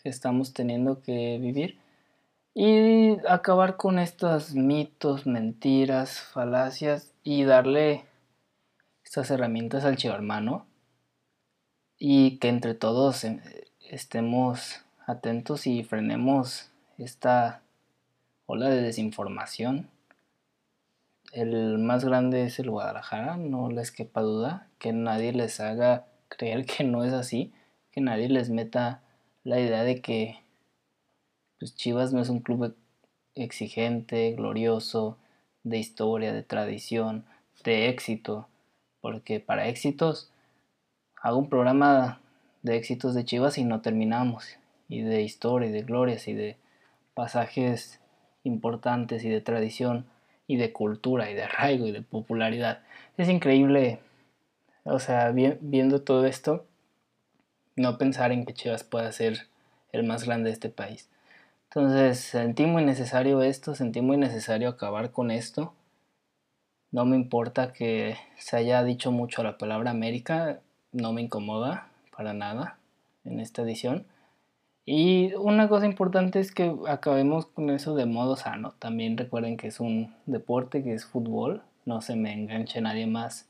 que 0.02 0.08
estamos 0.08 0.52
teniendo 0.52 1.02
que 1.02 1.38
vivir 1.40 1.78
y 2.54 3.16
acabar 3.28 3.76
con 3.76 3.98
estos 3.98 4.54
mitos, 4.54 5.26
mentiras, 5.26 6.20
falacias 6.20 7.12
y 7.24 7.42
darle 7.42 8.04
estas 9.04 9.30
herramientas 9.30 9.84
al 9.84 9.96
chivo 9.96 10.14
hermano 10.14 10.66
y 11.98 12.38
que 12.38 12.48
entre 12.48 12.74
todos 12.74 13.24
eh, 13.24 13.40
estemos 13.88 14.84
atentos 15.06 15.66
y 15.66 15.84
frenemos 15.84 16.70
esta 16.98 17.62
ola 18.46 18.68
de 18.68 18.82
desinformación. 18.82 19.88
El 21.32 21.78
más 21.78 22.04
grande 22.04 22.44
es 22.44 22.58
el 22.58 22.70
Guadalajara, 22.70 23.36
no 23.36 23.70
les 23.70 23.90
quepa 23.90 24.20
duda, 24.20 24.68
que 24.78 24.92
nadie 24.92 25.32
les 25.32 25.60
haga 25.60 26.06
creer 26.28 26.66
que 26.66 26.84
no 26.84 27.04
es 27.04 27.12
así, 27.12 27.52
que 27.90 28.00
nadie 28.00 28.28
les 28.28 28.50
meta 28.50 29.02
la 29.42 29.60
idea 29.60 29.82
de 29.82 30.00
que 30.00 30.40
pues 31.58 31.74
Chivas 31.74 32.12
no 32.12 32.20
es 32.20 32.28
un 32.28 32.40
club 32.40 32.76
exigente, 33.34 34.32
glorioso, 34.32 35.18
de 35.62 35.78
historia, 35.78 36.32
de 36.32 36.42
tradición, 36.42 37.24
de 37.64 37.88
éxito, 37.88 38.48
porque 39.00 39.40
para 39.40 39.68
éxitos 39.68 40.30
hago 41.24 41.38
un 41.38 41.48
programa 41.48 42.20
de 42.62 42.76
éxitos 42.76 43.14
de 43.14 43.24
Chivas 43.24 43.56
y 43.56 43.64
no 43.64 43.80
terminamos, 43.80 44.58
y 44.90 45.00
de 45.00 45.22
historia, 45.22 45.70
y 45.70 45.72
de 45.72 45.80
glorias, 45.80 46.28
y 46.28 46.34
de 46.34 46.58
pasajes 47.14 47.98
importantes, 48.42 49.24
y 49.24 49.30
de 49.30 49.40
tradición, 49.40 50.04
y 50.46 50.58
de 50.58 50.72
cultura, 50.72 51.30
y 51.30 51.34
de 51.34 51.44
arraigo, 51.44 51.86
y 51.86 51.92
de 51.92 52.02
popularidad. 52.02 52.82
Es 53.16 53.30
increíble, 53.30 54.00
o 54.84 54.98
sea, 54.98 55.30
viendo 55.32 56.02
todo 56.02 56.26
esto, 56.26 56.66
no 57.74 57.96
pensar 57.96 58.30
en 58.30 58.44
que 58.44 58.52
Chivas 58.52 58.84
pueda 58.84 59.10
ser 59.10 59.46
el 59.92 60.04
más 60.04 60.24
grande 60.24 60.50
de 60.50 60.54
este 60.54 60.68
país. 60.68 61.08
Entonces 61.70 62.20
sentí 62.20 62.66
muy 62.66 62.84
necesario 62.84 63.40
esto, 63.40 63.74
sentí 63.74 64.02
muy 64.02 64.18
necesario 64.18 64.68
acabar 64.68 65.10
con 65.10 65.30
esto. 65.30 65.72
No 66.90 67.06
me 67.06 67.16
importa 67.16 67.72
que 67.72 68.18
se 68.36 68.58
haya 68.58 68.84
dicho 68.84 69.10
mucho 69.10 69.42
la 69.42 69.56
palabra 69.56 69.90
América, 69.90 70.60
no 70.94 71.12
me 71.12 71.22
incomoda 71.22 71.88
para 72.16 72.32
nada 72.32 72.78
en 73.24 73.40
esta 73.40 73.62
edición. 73.62 74.06
Y 74.86 75.34
una 75.34 75.68
cosa 75.68 75.86
importante 75.86 76.40
es 76.40 76.52
que 76.52 76.74
acabemos 76.86 77.46
con 77.46 77.70
eso 77.70 77.94
de 77.94 78.06
modo 78.06 78.36
sano. 78.36 78.74
También 78.78 79.16
recuerden 79.18 79.56
que 79.56 79.66
es 79.66 79.80
un 79.80 80.14
deporte, 80.26 80.82
que 80.82 80.94
es 80.94 81.04
fútbol. 81.04 81.62
No 81.84 82.00
se 82.00 82.16
me 82.16 82.32
enganche 82.32 82.80
nadie 82.80 83.06
más 83.06 83.48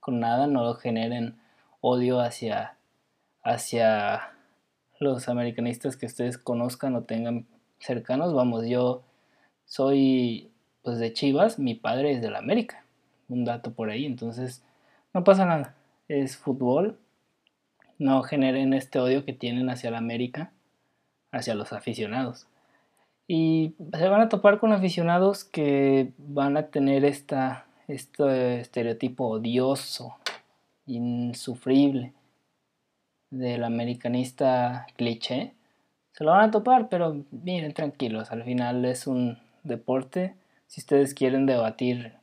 con 0.00 0.20
nada. 0.20 0.46
No 0.46 0.62
lo 0.62 0.74
generen 0.74 1.36
odio 1.80 2.20
hacia, 2.20 2.76
hacia 3.42 4.32
los 5.00 5.28
americanistas 5.28 5.96
que 5.96 6.06
ustedes 6.06 6.38
conozcan 6.38 6.94
o 6.94 7.02
tengan 7.02 7.46
cercanos. 7.78 8.34
Vamos, 8.34 8.66
yo 8.66 9.02
soy 9.64 10.50
pues 10.82 10.98
de 10.98 11.14
Chivas, 11.14 11.58
mi 11.58 11.74
padre 11.74 12.12
es 12.12 12.20
de 12.20 12.30
la 12.30 12.38
América. 12.38 12.84
Un 13.28 13.46
dato 13.46 13.72
por 13.72 13.88
ahí, 13.88 14.04
entonces 14.04 14.62
no 15.14 15.24
pasa 15.24 15.46
nada 15.46 15.74
es 16.08 16.36
fútbol, 16.36 16.98
no 17.98 18.22
generen 18.22 18.72
este 18.74 18.98
odio 18.98 19.24
que 19.24 19.32
tienen 19.32 19.70
hacia 19.70 19.90
la 19.90 19.98
América, 19.98 20.52
hacia 21.32 21.54
los 21.54 21.72
aficionados. 21.72 22.46
Y 23.26 23.74
se 23.96 24.08
van 24.08 24.20
a 24.20 24.28
topar 24.28 24.58
con 24.58 24.72
aficionados 24.72 25.44
que 25.44 26.12
van 26.18 26.56
a 26.56 26.66
tener 26.66 27.04
esta, 27.04 27.66
este 27.88 28.60
estereotipo 28.60 29.28
odioso, 29.28 30.16
insufrible 30.86 32.12
del 33.30 33.64
americanista 33.64 34.86
cliché. 34.96 35.54
Se 36.12 36.24
lo 36.24 36.32
van 36.32 36.48
a 36.48 36.50
topar, 36.50 36.88
pero 36.88 37.24
miren, 37.30 37.72
tranquilos, 37.72 38.30
al 38.30 38.44
final 38.44 38.84
es 38.84 39.06
un 39.06 39.38
deporte. 39.62 40.34
Si 40.66 40.80
ustedes 40.80 41.14
quieren 41.14 41.46
debatir, 41.46 42.14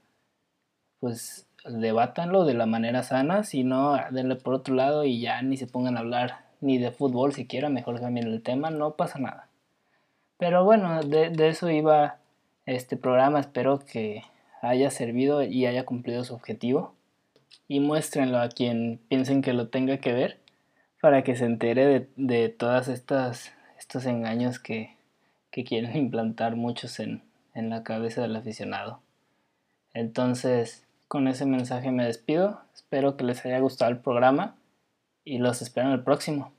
pues 1.00 1.48
debátanlo 1.65 2.45
de 2.45 2.54
la 2.54 2.65
manera 2.65 3.04
sana, 3.04 3.43
si 3.43 3.63
no, 3.63 3.97
denle 4.12 4.36
por 4.36 4.54
otro 4.54 4.76
lado 4.76 5.04
y 5.04 5.19
ya 5.19 5.41
ni 5.41 5.58
se 5.58 5.67
pongan 5.67 5.97
a 5.97 6.02
hablar 6.02 6.45
ni 6.60 6.78
de 6.78 6.91
fútbol 6.91 7.34
siquiera, 7.34 7.69
mejor 7.69 8.00
cambien 8.00 8.28
el 8.28 8.41
tema, 8.41 8.69
no 8.69 8.95
pasa 8.95 9.19
nada. 9.19 9.47
Pero 10.38 10.63
bueno, 10.63 11.02
de, 11.04 11.32
eso 11.47 11.69
iba 11.69 12.17
este 12.65 12.97
programa, 12.97 13.39
espero 13.39 13.80
que 13.80 14.24
haya 14.62 14.89
servido 14.89 15.43
y 15.43 15.65
haya 15.65 15.86
cumplido 15.86 16.24
su 16.24 16.34
objetivo. 16.34 16.93
Y 17.67 17.80
muéstrenlo 17.80 18.39
a 18.39 18.50
quien 18.50 19.00
piensen 19.08 19.41
que 19.41 19.54
lo 19.54 19.69
tenga 19.69 19.97
que 19.97 20.13
ver 20.13 20.39
para 21.00 21.24
que 21.24 21.36
se 21.36 21.45
entere 21.45 21.86
de, 21.86 22.10
de 22.15 22.50
todas 22.50 22.88
estas 22.88 23.54
estos 23.82 24.06
engaños 24.06 24.60
que, 24.60 24.95
que 25.50 25.63
quieren 25.63 25.95
implantar 25.97 26.56
muchos 26.56 27.00
en, 27.00 27.24
en 27.54 27.69
la 27.69 27.84
cabeza 27.84 28.21
del 28.21 28.36
aficionado. 28.36 29.02
Entonces, 29.93 30.86
con 31.12 31.28
ese 31.28 31.45
mensaje 31.45 31.91
me 31.91 32.06
despido. 32.06 32.62
Espero 32.74 33.17
que 33.17 33.26
les 33.26 33.45
haya 33.45 33.60
gustado 33.60 33.91
el 33.91 34.00
programa 34.00 34.56
y 35.26 35.39
los 35.39 35.62
espero 35.62 35.88
en 35.88 35.93
el 35.95 36.04
próximo. 36.06 36.54